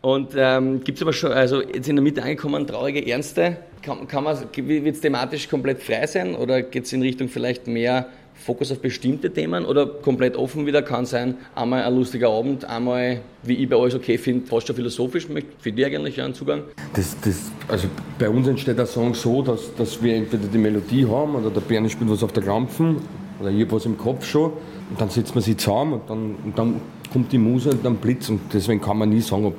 Und 0.00 0.32
ähm, 0.36 0.82
gibt 0.82 0.98
es 0.98 1.02
aber 1.02 1.12
schon, 1.12 1.32
also 1.32 1.62
jetzt 1.62 1.88
in 1.88 1.96
der 1.96 2.02
Mitte 2.02 2.22
angekommen, 2.22 2.66
traurige, 2.66 3.04
ernste, 3.08 3.58
kann, 3.82 4.06
kann 4.08 4.24
man, 4.24 4.38
wird 4.54 4.94
es 4.94 5.00
thematisch 5.00 5.48
komplett 5.48 5.82
frei 5.82 6.06
sein 6.06 6.34
oder 6.34 6.62
geht 6.62 6.84
es 6.84 6.92
in 6.92 7.02
Richtung 7.02 7.28
vielleicht 7.28 7.66
mehr 7.66 8.08
Fokus 8.44 8.70
auf 8.70 8.80
bestimmte 8.80 9.32
Themen 9.32 9.64
oder 9.64 9.86
komplett 9.86 10.36
offen 10.36 10.66
wieder 10.66 10.82
kann 10.82 11.06
sein, 11.06 11.36
einmal 11.54 11.82
ein 11.82 11.94
lustiger 11.94 12.30
Abend, 12.30 12.64
einmal, 12.64 13.20
wie 13.42 13.54
ich 13.54 13.68
bei 13.68 13.76
euch 13.76 13.94
okay 13.94 14.18
finde, 14.18 14.46
fast 14.46 14.66
schon 14.66 14.76
philosophisch, 14.76 15.26
für 15.58 15.72
die 15.72 15.84
eigentlich 15.84 16.20
einen 16.20 16.34
Zugang? 16.34 16.62
Das, 16.94 17.16
das, 17.20 17.50
also 17.68 17.88
bei 18.18 18.28
uns 18.28 18.46
entsteht 18.46 18.78
der 18.78 18.86
Song 18.86 19.14
so, 19.14 19.42
dass, 19.42 19.74
dass 19.74 20.02
wir 20.02 20.14
entweder 20.14 20.46
die 20.46 20.58
Melodie 20.58 21.06
haben 21.06 21.34
oder 21.34 21.50
der 21.50 21.60
Bernie 21.60 21.88
spielt 21.88 22.10
was 22.10 22.22
auf 22.22 22.32
der 22.32 22.42
Klampfen 22.42 22.98
oder 23.40 23.50
ich 23.50 23.62
habe 23.62 23.72
was 23.72 23.86
im 23.86 23.98
Kopf 23.98 24.24
schon 24.24 24.52
und 24.90 25.00
dann 25.00 25.10
setzt 25.10 25.34
man 25.34 25.42
sich 25.42 25.56
zusammen 25.56 25.94
und 25.94 26.10
dann, 26.10 26.34
und 26.44 26.58
dann 26.58 26.80
kommt 27.12 27.32
die 27.32 27.38
Muse 27.38 27.70
und 27.70 27.84
dann 27.84 27.96
Blitz 27.96 28.28
und 28.28 28.40
deswegen 28.52 28.80
kann 28.80 28.98
man 28.98 29.08
nie 29.08 29.20
sagen, 29.20 29.46
ob 29.46 29.54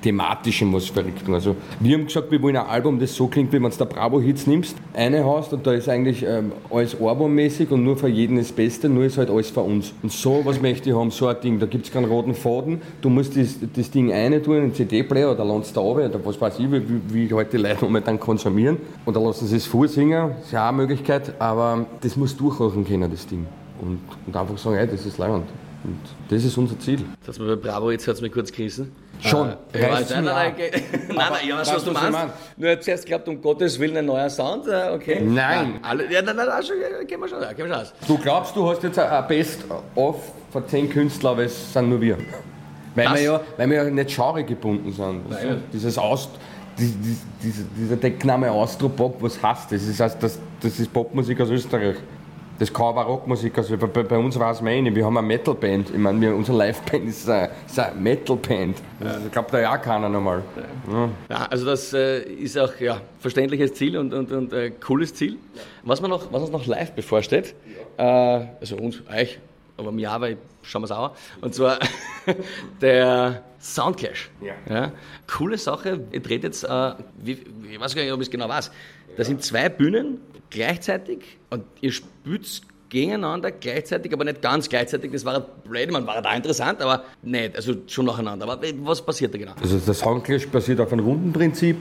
um, 0.00 0.02
thematisch 0.02 0.64
was 0.72 0.88
verrückt. 0.88 1.28
Also 1.28 1.56
wir 1.78 1.96
haben 1.96 2.06
gesagt, 2.06 2.30
wir 2.30 2.40
wollen 2.42 2.56
ein 2.56 2.66
Album, 2.66 2.98
das 2.98 3.14
so 3.14 3.26
klingt, 3.26 3.52
wie 3.52 3.62
wenn 3.62 3.70
du 3.70 3.76
da 3.76 3.84
Bravo-Hits 3.84 4.46
nimmst, 4.46 4.76
eine 4.94 5.24
hast 5.24 5.52
und 5.52 5.66
da 5.66 5.72
ist 5.72 5.88
eigentlich 5.88 6.24
ähm, 6.26 6.52
alles 6.70 7.00
albummäßig 7.00 7.70
und 7.70 7.84
nur 7.84 7.96
für 7.96 8.08
jeden 8.08 8.36
das 8.36 8.52
Beste, 8.52 8.88
nur 8.88 9.04
ist 9.04 9.18
halt 9.18 9.30
alles 9.30 9.50
für 9.50 9.60
uns. 9.60 9.92
Und 10.02 10.12
so 10.12 10.40
was 10.44 10.60
möchte 10.60 10.90
ich 10.90 10.96
haben, 10.96 11.10
so 11.10 11.26
ein 11.26 11.36
Ding, 11.42 11.58
da 11.58 11.66
gibt 11.66 11.86
es 11.86 11.92
keinen 11.92 12.06
roten 12.06 12.34
Faden, 12.34 12.80
du 13.00 13.08
musst 13.08 13.36
das, 13.36 13.56
das 13.74 13.90
Ding 13.90 14.12
eine 14.12 14.42
tun 14.42 14.56
in 14.56 14.62
den 14.64 14.74
CD-Player 14.74 15.32
oder 15.32 15.44
landest 15.44 15.76
da 15.76 15.80
runter, 15.80 16.06
oder 16.06 16.24
was 16.24 16.40
weiß 16.40 16.58
ich, 16.58 16.70
wie, 16.70 17.28
wie 17.28 17.34
halt 17.34 17.52
die 17.52 17.58
Leute 17.58 17.84
momentan 17.84 18.18
konsumieren 18.18 18.78
und 19.04 19.16
dann 19.16 19.24
lassen 19.24 19.46
sie 19.46 19.56
es 19.56 19.66
vorsingen, 19.66 20.32
ist 20.42 20.52
ja 20.52 20.64
auch 20.64 20.68
eine 20.68 20.78
Möglichkeit, 20.78 21.34
aber 21.40 21.86
das 22.00 22.16
muss 22.16 22.36
durchhalten 22.36 22.84
können, 22.84 23.10
das 23.10 23.26
Ding. 23.26 23.46
Und, 23.80 24.00
und 24.26 24.36
einfach 24.36 24.58
sagen, 24.58 24.76
hey, 24.76 24.86
das 24.86 25.06
ist 25.06 25.16
leibend. 25.16 25.46
Und 25.82 25.98
das 26.28 26.44
ist 26.44 26.56
unser 26.58 26.78
Ziel. 26.78 27.00
Das 27.24 27.38
hat 27.38 27.46
mir 27.46 27.56
bei 27.56 27.68
Bravo 27.70 27.90
jetzt 27.90 28.06
hat's 28.06 28.20
mich 28.20 28.32
kurz 28.32 28.52
gerissen. 28.52 28.92
Schon. 29.20 29.48
Äh, 29.72 29.80
ja, 29.80 29.88
nein, 29.90 30.04
nein, 30.08 30.24
nein, 30.24 30.54
nein, 31.08 31.16
nein, 31.16 31.48
ja, 31.48 31.58
was, 31.58 31.74
was 31.74 31.84
du 31.84 31.92
meinst. 31.92 32.18
Nur 32.56 32.80
zuerst 32.80 33.06
gehabt, 33.06 33.28
um 33.28 33.40
Gottes 33.40 33.78
Willen 33.78 33.96
ein 33.96 34.06
neuer 34.06 34.28
Sound, 34.30 34.66
äh, 34.66 34.90
okay. 34.94 35.20
Nein. 35.22 35.74
Ja, 35.82 35.88
alle, 35.88 36.10
ja, 36.12 36.22
nein, 36.22 36.36
nein, 36.36 36.46
nein, 36.48 36.62
schon, 36.62 37.06
gehen 37.06 37.20
wir 37.20 37.28
schon, 37.28 37.40
gehen 37.40 37.56
wir 37.58 37.66
schon 37.66 37.72
aus. 37.82 37.94
Du 38.06 38.18
glaubst, 38.18 38.54
du 38.56 38.68
hast 38.68 38.82
jetzt 38.82 38.98
ein 38.98 39.26
Best-of 39.28 40.16
von 40.50 40.68
zehn 40.68 40.88
Künstlern, 40.88 41.32
aber 41.32 41.44
es 41.44 41.72
sind 41.72 41.88
nur 41.88 42.00
wir. 42.00 42.16
Weil 42.94 43.04
Das- 43.04 43.14
wir, 43.14 43.22
ja, 43.22 43.40
weil 43.56 43.70
wir 43.70 43.84
ja 43.84 43.90
nicht 43.90 44.14
Genre 44.14 44.44
gebunden 44.44 44.92
sind. 44.92 45.30
Nein. 45.30 45.62
Dieses 45.72 45.96
Aus, 45.98 46.28
die, 46.78 46.86
die, 46.86 47.16
dieser, 47.42 47.62
dieser 47.76 47.96
Deckname 47.96 48.50
Austro-Pop, 48.50 49.22
was 49.22 49.42
heißt 49.42 49.72
das? 49.72 49.86
Das 49.86 50.00
heißt, 50.00 50.22
das, 50.22 50.38
das 50.60 50.78
ist 50.80 50.92
Popmusik 50.92 51.40
aus 51.40 51.50
Österreich. 51.50 51.96
Das 52.60 52.70
kann 52.70 52.88
aber 52.88 53.04
Rockmusik, 53.04 53.56
also 53.56 53.74
bei, 53.78 53.86
bei 53.86 54.18
uns 54.18 54.38
man 54.60 54.66
eh 54.66 54.82
nicht, 54.82 54.94
wir 54.94 55.06
haben 55.06 55.16
eine 55.16 55.26
Metal-Band. 55.26 55.90
Ich 55.90 55.96
meine, 55.96 56.20
wir, 56.20 56.36
unsere 56.36 56.58
Live-Band 56.58 57.08
ist 57.08 57.26
eine, 57.26 57.48
ist 57.66 57.78
eine 57.78 57.98
Metal-Band. 57.98 58.76
Ich 59.24 59.32
glaube, 59.32 59.48
da 59.50 59.60
ja 59.60 59.74
auch 59.74 59.80
keiner 59.80 60.10
nochmal. 60.10 60.42
Ja. 60.86 61.08
Ja, 61.30 61.46
also 61.46 61.64
das 61.64 61.94
äh, 61.94 62.20
ist 62.20 62.58
auch 62.58 62.78
ja, 62.78 63.00
verständliches 63.18 63.72
Ziel 63.72 63.96
und, 63.96 64.12
und, 64.12 64.30
und 64.30 64.52
äh, 64.52 64.72
cooles 64.72 65.14
Ziel. 65.14 65.38
Was, 65.84 66.02
man 66.02 66.10
noch, 66.10 66.30
was 66.30 66.42
uns 66.42 66.50
noch 66.50 66.66
live 66.66 66.92
bevorsteht, 66.92 67.54
äh, 67.96 68.02
also 68.02 68.76
uns, 68.76 69.02
euch, 69.10 69.38
aber 69.80 69.90
im 69.90 69.98
Jahr, 69.98 70.20
weil 70.20 70.36
schauen 70.62 70.82
wir 70.82 70.86
es 70.86 70.92
auch, 70.92 71.10
an, 71.10 71.16
und 71.40 71.54
zwar 71.54 71.78
der 72.80 73.42
Soundclash. 73.60 74.30
Ja. 74.68 74.92
Coole 75.26 75.58
Sache, 75.58 76.00
ihr 76.12 76.20
dreht 76.20 76.44
jetzt, 76.44 76.64
äh, 76.64 76.92
wie, 77.18 77.38
ich 77.70 77.80
weiß 77.80 77.94
gar 77.94 78.02
nicht, 78.02 78.12
ob 78.12 78.20
ich 78.20 78.28
es 78.28 78.30
genau 78.30 78.48
weiß, 78.48 78.70
da 79.16 79.24
sind 79.24 79.42
zwei 79.42 79.68
Bühnen 79.68 80.20
gleichzeitig 80.50 81.38
und 81.50 81.64
ihr 81.80 81.92
spielt 81.92 82.62
gegeneinander 82.90 83.52
gleichzeitig, 83.52 84.12
aber 84.12 84.24
nicht 84.24 84.42
ganz 84.42 84.68
gleichzeitig. 84.68 85.12
Das 85.12 85.24
war 85.24 85.40
blöd, 85.40 85.90
man 85.92 86.06
war 86.06 86.20
da 86.20 86.34
interessant, 86.34 86.82
aber 86.82 87.04
nicht, 87.22 87.56
also 87.56 87.74
schon 87.86 88.06
nacheinander. 88.06 88.48
Aber 88.48 88.60
was 88.82 89.00
passiert 89.00 89.32
da 89.32 89.38
genau? 89.38 89.52
Also 89.60 89.78
das 89.78 89.98
Soundclash 90.00 90.48
basiert 90.48 90.80
auf 90.80 90.92
einem 90.92 91.04
Rundenprinzip. 91.04 91.76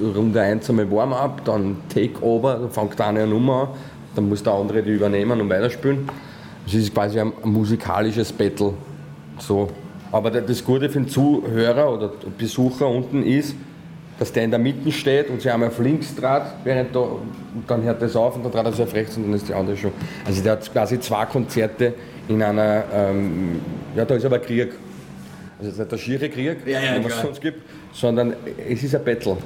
Runde 0.00 0.40
1 0.40 0.68
einmal 0.70 0.90
Warm-up, 0.90 1.44
dann 1.44 1.78
Take-Over, 1.88 2.68
fängt 2.70 3.00
eine 3.00 3.26
Nummer 3.26 3.62
an, 3.62 3.68
dann 4.14 4.28
muss 4.28 4.42
der 4.42 4.52
andere 4.52 4.82
die 4.82 4.92
übernehmen 4.92 5.40
und 5.40 5.48
weiterspielen. 5.48 6.08
Es 6.66 6.74
ist 6.74 6.94
quasi 6.94 7.20
ein, 7.20 7.32
musikalisches 7.44 8.32
Battle. 8.32 8.74
So. 9.38 9.68
Aber 10.10 10.30
das 10.30 10.64
Gute 10.64 10.88
für 10.88 11.00
den 11.00 11.08
Zuhörer 11.08 11.92
oder 11.92 12.12
Besucher 12.36 12.86
unten 12.86 13.22
ist, 13.22 13.54
dass 14.18 14.30
der 14.30 14.44
in 14.44 14.50
der 14.50 14.60
Mitte 14.60 14.92
steht 14.92 15.30
und 15.30 15.40
sich 15.40 15.50
einmal 15.50 15.68
auf 15.68 15.78
links 15.78 16.14
dreht, 16.14 16.42
während 16.64 16.94
da, 16.94 17.00
und 17.00 17.24
dann 17.66 17.82
hört 17.82 18.00
das 18.02 18.14
auf 18.14 18.36
und 18.36 18.44
dann 18.44 18.52
dreht 18.52 18.66
er 18.66 18.72
sich 18.72 18.82
auf 18.82 18.94
rechts 18.94 19.16
und 19.16 19.24
dann 19.24 19.34
ist 19.34 19.48
die 19.48 19.54
andere 19.54 19.76
schon. 19.76 19.92
Also 20.24 20.42
der 20.42 20.52
hat 20.52 20.72
quasi 20.72 21.00
zwei 21.00 21.24
Konzerte 21.24 21.94
in 22.28 22.42
einer, 22.42 22.84
ähm, 22.94 23.60
ja 23.96 24.04
da 24.04 24.14
ist 24.14 24.24
aber 24.24 24.38
Krieg. 24.38 24.72
Also 25.58 25.70
es 25.70 25.72
ist 25.72 25.78
nicht 25.78 25.92
der 25.92 25.96
schiere 25.96 26.28
Krieg, 26.28 26.58
Ja, 26.66 26.80
ja, 26.80 26.94
den 26.94 27.06
es 27.06 27.20
sonst 27.20 27.40
gibt, 27.40 27.62
sondern 27.92 28.34
es 28.68 28.82
ist 28.82 28.94
ein 28.94 29.04
Battle. 29.04 29.36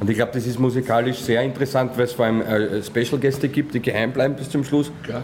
Und 0.00 0.10
ich 0.10 0.16
glaube, 0.16 0.32
das 0.34 0.46
ist 0.46 0.58
musikalisch 0.58 1.18
sehr 1.18 1.42
interessant, 1.42 1.92
weil 1.96 2.04
es 2.04 2.12
vor 2.12 2.24
allem 2.24 2.42
äh, 2.42 2.82
Special-Gäste 2.82 3.48
gibt, 3.48 3.72
die 3.72 3.80
geheim 3.80 4.12
bleiben 4.12 4.34
bis 4.34 4.50
zum 4.50 4.64
Schluss. 4.64 4.90
Klar. 5.04 5.22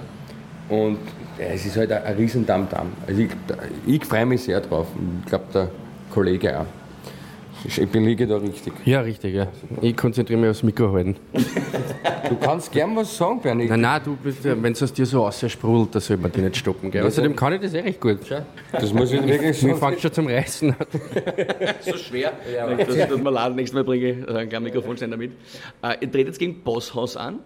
Und 0.68 0.98
ja, 1.38 1.46
es 1.46 1.64
ist 1.66 1.76
halt 1.76 1.92
ein, 1.92 2.02
ein 2.02 2.16
riesen 2.16 2.46
Damm-Damm. 2.46 2.88
Also 3.06 3.22
ich, 3.22 3.30
ich 3.86 4.04
freue 4.04 4.26
mich 4.26 4.42
sehr 4.42 4.60
drauf. 4.60 4.86
Ich 5.22 5.26
glaube, 5.28 5.44
der 5.52 5.70
Kollege 6.10 6.60
auch. 6.60 6.66
Ich 7.64 7.88
bin 7.88 8.04
liege 8.04 8.26
da 8.26 8.36
richtig. 8.36 8.72
Ja, 8.84 9.00
richtig, 9.00 9.34
ja. 9.34 9.48
Ich 9.80 9.96
konzentriere 9.96 10.38
mich 10.40 10.50
aufs 10.50 10.62
Mikro 10.62 10.92
halten. 10.92 11.16
Du 12.28 12.36
kannst 12.36 12.70
gern 12.70 12.94
was 12.94 13.16
sagen, 13.16 13.40
Bernie. 13.40 13.66
Nein, 13.66 13.80
nein, 13.80 14.00
du 14.04 14.16
bist, 14.16 14.44
wenn 14.44 14.72
es 14.72 14.82
aus 14.82 14.92
dir 14.92 15.06
so 15.06 15.26
aussprudelt, 15.26 15.94
dann 15.94 16.00
soll 16.00 16.18
man 16.18 16.30
dich 16.30 16.42
nicht 16.42 16.56
stoppen. 16.56 16.90
Gell? 16.90 17.04
Außerdem 17.04 17.34
kann 17.34 17.54
ich 17.54 17.60
das 17.60 17.74
eh 17.74 17.80
recht 17.80 18.00
gut. 18.00 18.18
Das 18.70 18.92
muss 18.92 19.10
ich 19.12 19.20
wirklich 19.26 19.62
Mir 19.62 19.74
sagen. 19.74 19.76
fängt 19.76 20.00
schon 20.00 20.12
zum 20.12 20.26
Reißen 20.28 20.70
an. 20.70 20.86
so 21.80 21.96
schwer. 21.96 22.32
das 22.78 23.08
tut 23.08 23.24
mir 23.24 23.30
leid, 23.30 23.56
nächstes 23.56 23.74
Mal 23.74 23.84
bringe 23.84 24.10
ich 24.10 24.28
einen 24.28 24.48
kleinen 24.48 24.64
Mikrofonständer 24.64 25.16
mit. 25.16 25.32
Äh, 25.82 25.96
ihr 26.00 26.08
dreht 26.08 26.28
jetzt 26.28 26.38
gegen 26.38 26.62
Bosshaus 26.62 27.16
an. 27.16 27.40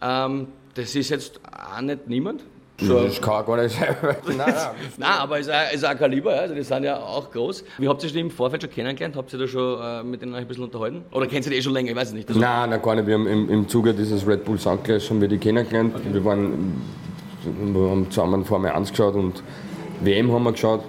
Ähm, 0.00 0.48
das 0.74 0.94
ist 0.94 1.10
jetzt 1.10 1.40
auch 1.44 1.80
nicht 1.82 2.08
niemand. 2.08 2.42
Das 2.88 3.20
kann 3.20 3.46
gar 3.46 3.62
nicht 3.62 3.78
sein. 3.78 3.96
Nein, 4.26 4.54
nein. 4.98 5.10
Aber 5.18 5.38
es 5.38 5.46
ist 5.46 5.52
ein, 5.52 5.74
ist 5.74 5.84
ein 5.84 5.98
Kaliber, 5.98 6.34
ja. 6.34 6.42
also 6.42 6.54
die 6.54 6.62
sind 6.62 6.84
ja 6.84 6.98
auch 6.98 7.30
groß. 7.30 7.64
Wie 7.78 7.88
habt 7.88 8.02
ihr 8.04 8.10
die 8.10 8.20
im 8.20 8.30
Vorfeld 8.30 8.62
schon 8.62 8.70
kennengelernt? 8.70 9.16
Habt 9.16 9.32
ihr 9.32 9.38
da 9.38 9.46
schon 9.46 9.80
äh, 9.80 10.02
mit 10.02 10.22
denen 10.22 10.34
ein 10.34 10.46
bisschen 10.46 10.64
unterhalten? 10.64 11.04
Oder 11.12 11.26
kennt 11.26 11.46
ihr 11.46 11.52
die 11.52 11.58
eh 11.58 11.62
schon 11.62 11.72
länger? 11.72 11.90
Ich 11.90 11.96
weiß 11.96 12.08
es 12.08 12.14
nicht. 12.14 12.28
Also, 12.28 12.40
Nein, 12.40 12.70
nein, 12.70 12.82
gar 12.82 12.94
nicht. 12.94 13.06
Wir 13.06 13.14
haben 13.14 13.26
im, 13.26 13.48
im 13.50 13.68
Zuge 13.68 13.94
dieses 13.94 14.26
Red 14.26 14.44
Bull 14.44 14.58
Soundclash 14.58 15.10
haben 15.10 15.20
wir 15.20 15.28
die 15.28 15.38
kennengelernt. 15.38 15.94
Wir, 16.12 16.24
waren, 16.24 16.82
wir 17.44 17.90
haben 17.90 18.10
zusammen 18.10 18.44
Formel 18.44 18.70
1 18.70 18.90
geschaut 18.90 19.14
und 19.14 19.42
WM 20.00 20.32
haben 20.32 20.44
wir 20.44 20.52
geschaut. 20.52 20.82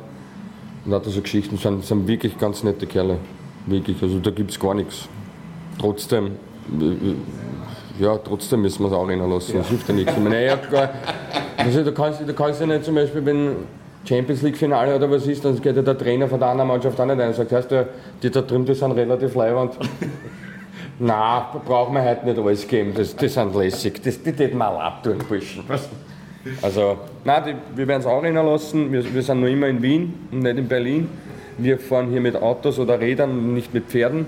Und 0.85 0.93
hat 0.93 1.05
so 1.05 1.21
Geschichten, 1.21 1.57
sind, 1.57 1.85
sind 1.85 2.07
wirklich 2.07 2.37
ganz 2.37 2.63
nette 2.63 2.85
Kerle. 2.85 3.17
Wirklich, 3.65 4.01
also 4.01 4.19
da 4.19 4.31
gibt 4.31 4.51
es 4.51 4.59
gar 4.59 4.73
nichts. 4.73 5.07
Trotzdem, 5.79 6.31
äh, 6.79 8.03
ja, 8.03 8.17
trotzdem 8.17 8.61
müssen 8.63 8.83
wir 8.83 8.87
es 8.87 8.93
auch 8.93 9.07
rennen 9.07 9.29
lassen. 9.29 9.57
Das 9.57 9.69
hilft 9.69 9.87
ja 9.87 9.95
nichts. 9.95 10.11
Ich 10.11 10.23
meine, 10.23 10.45
ja, 10.45 10.55
gar, 10.57 10.89
also, 11.63 11.83
du, 11.83 11.91
kannst, 11.91 12.21
du 12.27 12.33
kannst 12.33 12.61
ja 12.61 12.67
nicht 12.67 12.83
zum 12.83 12.95
Beispiel, 12.95 13.25
wenn 13.25 13.55
Champions 14.07 14.41
League 14.41 14.57
Finale 14.57 14.95
oder 14.95 15.09
was 15.09 15.25
ist, 15.27 15.43
dann 15.45 15.59
geht 15.61 15.75
ja 15.75 15.81
der 15.81 15.97
Trainer 15.97 16.27
von 16.27 16.39
der 16.39 16.49
anderen 16.49 16.67
Mannschaft 16.67 16.99
auch 16.99 17.05
nicht 17.05 17.19
ein 17.19 17.29
und 17.29 17.35
sagt, 17.35 17.51
heißt 17.51 17.71
du, 17.71 17.87
die 18.21 18.29
da 18.29 18.41
drüben, 18.41 18.65
die 18.65 18.73
sind 18.73 18.91
relativ 18.91 19.35
leibend. 19.35 19.73
Nein, 20.99 21.43
brauchen 21.65 21.95
wir 21.95 22.03
heute 22.03 22.25
nicht 22.25 22.37
alles 22.37 22.67
geben, 22.67 22.93
das, 22.95 23.15
die 23.15 23.27
sind 23.27 23.55
lässig, 23.55 24.01
das, 24.03 24.21
die 24.21 24.31
täten 24.31 24.57
mal 24.57 24.77
abtun, 24.77 25.17
Burschen. 25.27 25.63
Also, 26.61 26.97
nein, 27.23 27.43
die, 27.45 27.77
wir 27.77 27.87
werden 27.87 28.01
es 28.01 28.05
auch 28.05 28.21
rennen 28.21 28.45
lassen, 28.45 28.91
wir, 28.91 29.13
wir 29.13 29.21
sind 29.21 29.41
noch 29.41 29.47
immer 29.47 29.67
in 29.67 29.81
Wien 29.81 30.13
und 30.31 30.39
nicht 30.39 30.57
in 30.57 30.67
Berlin. 30.67 31.09
Wir 31.57 31.79
fahren 31.79 32.09
hier 32.09 32.19
mit 32.19 32.35
Autos 32.35 32.79
oder 32.79 32.99
Rädern, 32.99 33.53
nicht 33.53 33.73
mit 33.73 33.85
Pferden. 33.85 34.25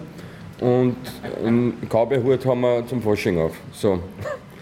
Und 0.61 0.95
einen 1.45 1.73
Cowboyhut 1.89 2.45
haben 2.45 2.61
wir 2.61 2.87
zum 2.87 3.01
Fasching 3.01 3.39
auf. 3.39 3.53
So, 3.73 3.99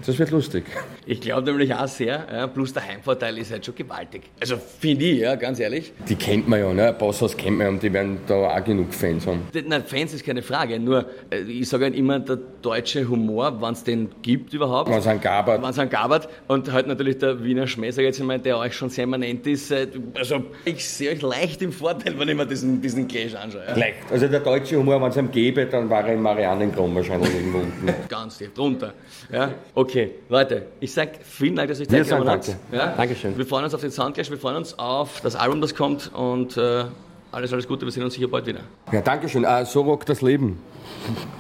das 0.06 0.18
wird 0.18 0.32
lustig. 0.32 0.66
Ich 1.06 1.20
glaube 1.22 1.44
nämlich 1.52 1.74
auch 1.74 1.88
sehr, 1.88 2.26
ja, 2.32 2.48
plus 2.48 2.74
der 2.74 2.88
Heimvorteil 2.88 3.38
ist 3.38 3.52
halt 3.52 3.66
schon 3.66 3.76
gewaltig. 3.76 4.24
Also 4.40 4.58
finde 4.58 5.06
ich, 5.06 5.20
ja, 5.20 5.36
ganz 5.36 5.60
ehrlich. 5.60 5.92
Die 6.08 6.16
kennt 6.16 6.48
man 6.48 6.60
ja, 6.60 6.74
ne? 6.74 6.94
Bosshaus 6.98 7.36
kennt 7.36 7.58
man 7.58 7.68
ja 7.68 7.70
und 7.74 7.84
die 7.84 7.92
werden 7.92 8.20
da 8.28 8.36
auch 8.58 8.64
genug 8.64 8.94
Fans 8.94 9.28
haben. 9.28 9.42
Nein, 9.68 9.84
Fans 9.86 10.14
ist 10.14 10.26
keine 10.26 10.42
Frage, 10.42 10.80
nur 10.80 11.06
äh, 11.32 11.40
ich 11.42 11.68
sage 11.68 11.86
halt 11.86 11.96
immer, 11.96 12.20
der 12.20 12.38
deutsche 12.62 13.08
Humor, 13.08 13.62
wenn 13.62 13.74
es 13.74 13.84
den 13.84 14.10
gibt 14.22 14.54
überhaupt, 14.54 14.90
Man 14.90 15.02
sind 15.02 15.22
Gabert. 15.22 15.62
wenn 15.62 15.70
es 15.70 15.80
einen 15.80 15.90
gabert 15.90 16.30
und 16.48 16.72
halt 16.72 16.88
natürlich 16.88 17.18
der 17.18 17.44
Wiener 17.44 17.64
ich 17.66 17.78
jetzt 17.78 18.22
einmal, 18.22 18.40
der 18.40 18.58
euch 18.58 18.74
schon 18.74 18.90
sehr 18.90 19.04
immanent 19.04 19.46
ist. 19.48 19.72
äh, 19.72 19.88
Also 20.18 20.44
ich 20.66 20.88
sehe 20.88 21.12
euch 21.12 21.22
leicht 21.22 21.62
im 21.62 21.72
Vorteil, 21.72 22.18
wenn 22.18 22.30
ich 22.30 22.36
mir 22.36 22.46
diesen, 22.46 22.82
diesen 22.82 23.08
Clash 23.08 23.36
anschaue. 23.36 23.64
Ja. 23.68 23.76
Leicht. 23.76 23.98
Also 24.10 24.28
der 24.28 24.40
deutsche 24.40 24.78
Humor, 24.78 25.02
wenn 25.02 25.10
es 25.10 25.18
ihm 25.18 25.32
gäbe, 25.32 25.66
dann 25.66 25.90
war 25.90 26.08
er 26.08 26.14
in 26.14 26.22
Marianengramm 26.22 26.96
wahrscheinlich 26.96 27.34
irgendwo 27.34 27.60
unten. 27.60 27.94
Ganz 28.08 28.38
tief 28.38 28.54
drunter. 28.54 28.94
Ja? 29.32 29.54
Okay, 29.76 30.12
Leute, 30.30 30.68
ich 30.80 30.93
sage 30.94 31.12
vielen 31.24 31.56
Dank, 31.56 31.70
dass 31.70 31.80
ihr 31.80 31.86
euch 31.86 31.92
Wir 31.92 32.04
Zeit 32.04 32.20
genommen 32.20 32.42
sagen 32.42 32.56
habt. 32.58 32.72
danke. 32.72 32.78
Ja? 32.78 32.94
Dankeschön. 32.98 33.38
Wir 33.38 33.46
freuen 33.46 33.66
uns 33.66 33.74
auf 33.74 33.82
den 33.82 33.92
Soundclash, 33.92 34.30
wir 34.30 34.38
freuen 34.38 34.58
uns 34.58 34.78
auf 34.78 35.22
das 35.22 35.36
Album, 35.36 35.62
das 35.62 35.74
kommt 35.76 36.12
und 36.14 36.58
äh, 36.58 36.86
alles, 37.32 37.52
alles 37.52 37.68
Gute, 37.68 37.86
wir 37.86 37.92
sehen 37.92 38.04
uns 38.04 38.14
sicher 38.14 38.28
bald 38.28 38.46
wieder. 38.46 38.60
Ja, 38.92 39.02
danke 39.02 39.28
schön. 39.28 39.46
Ah, 39.46 39.66
so 39.66 39.82
rockt 39.82 40.08
das 40.10 40.22
Leben. 40.22 40.60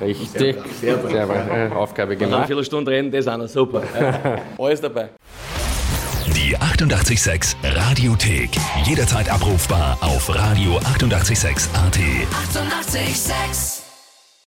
Richtig. 0.01 0.57
Sehr 0.81 0.93
gut. 0.95 1.11
Sehr 1.11 1.25
gut. 1.27 1.35
Äh, 1.35 1.69
Aufgabe 1.73 2.13
Nach 2.13 2.21
einer 2.21 2.29
gemacht. 2.31 2.47
Viertelstunde 2.47 2.91
reden, 2.91 3.11
das 3.11 3.21
ist 3.21 3.27
auch 3.27 3.37
noch 3.37 3.47
super. 3.47 3.83
Ja. 3.99 4.39
Alles 4.63 4.81
dabei. 4.81 5.09
Die 6.35 6.57
886 6.57 7.57
Radiothek. 7.63 8.49
Jederzeit 8.85 9.29
abrufbar 9.31 9.97
auf 10.01 10.29
radio886.at. 10.29 10.95
886! 10.95 11.69
886 11.73 13.82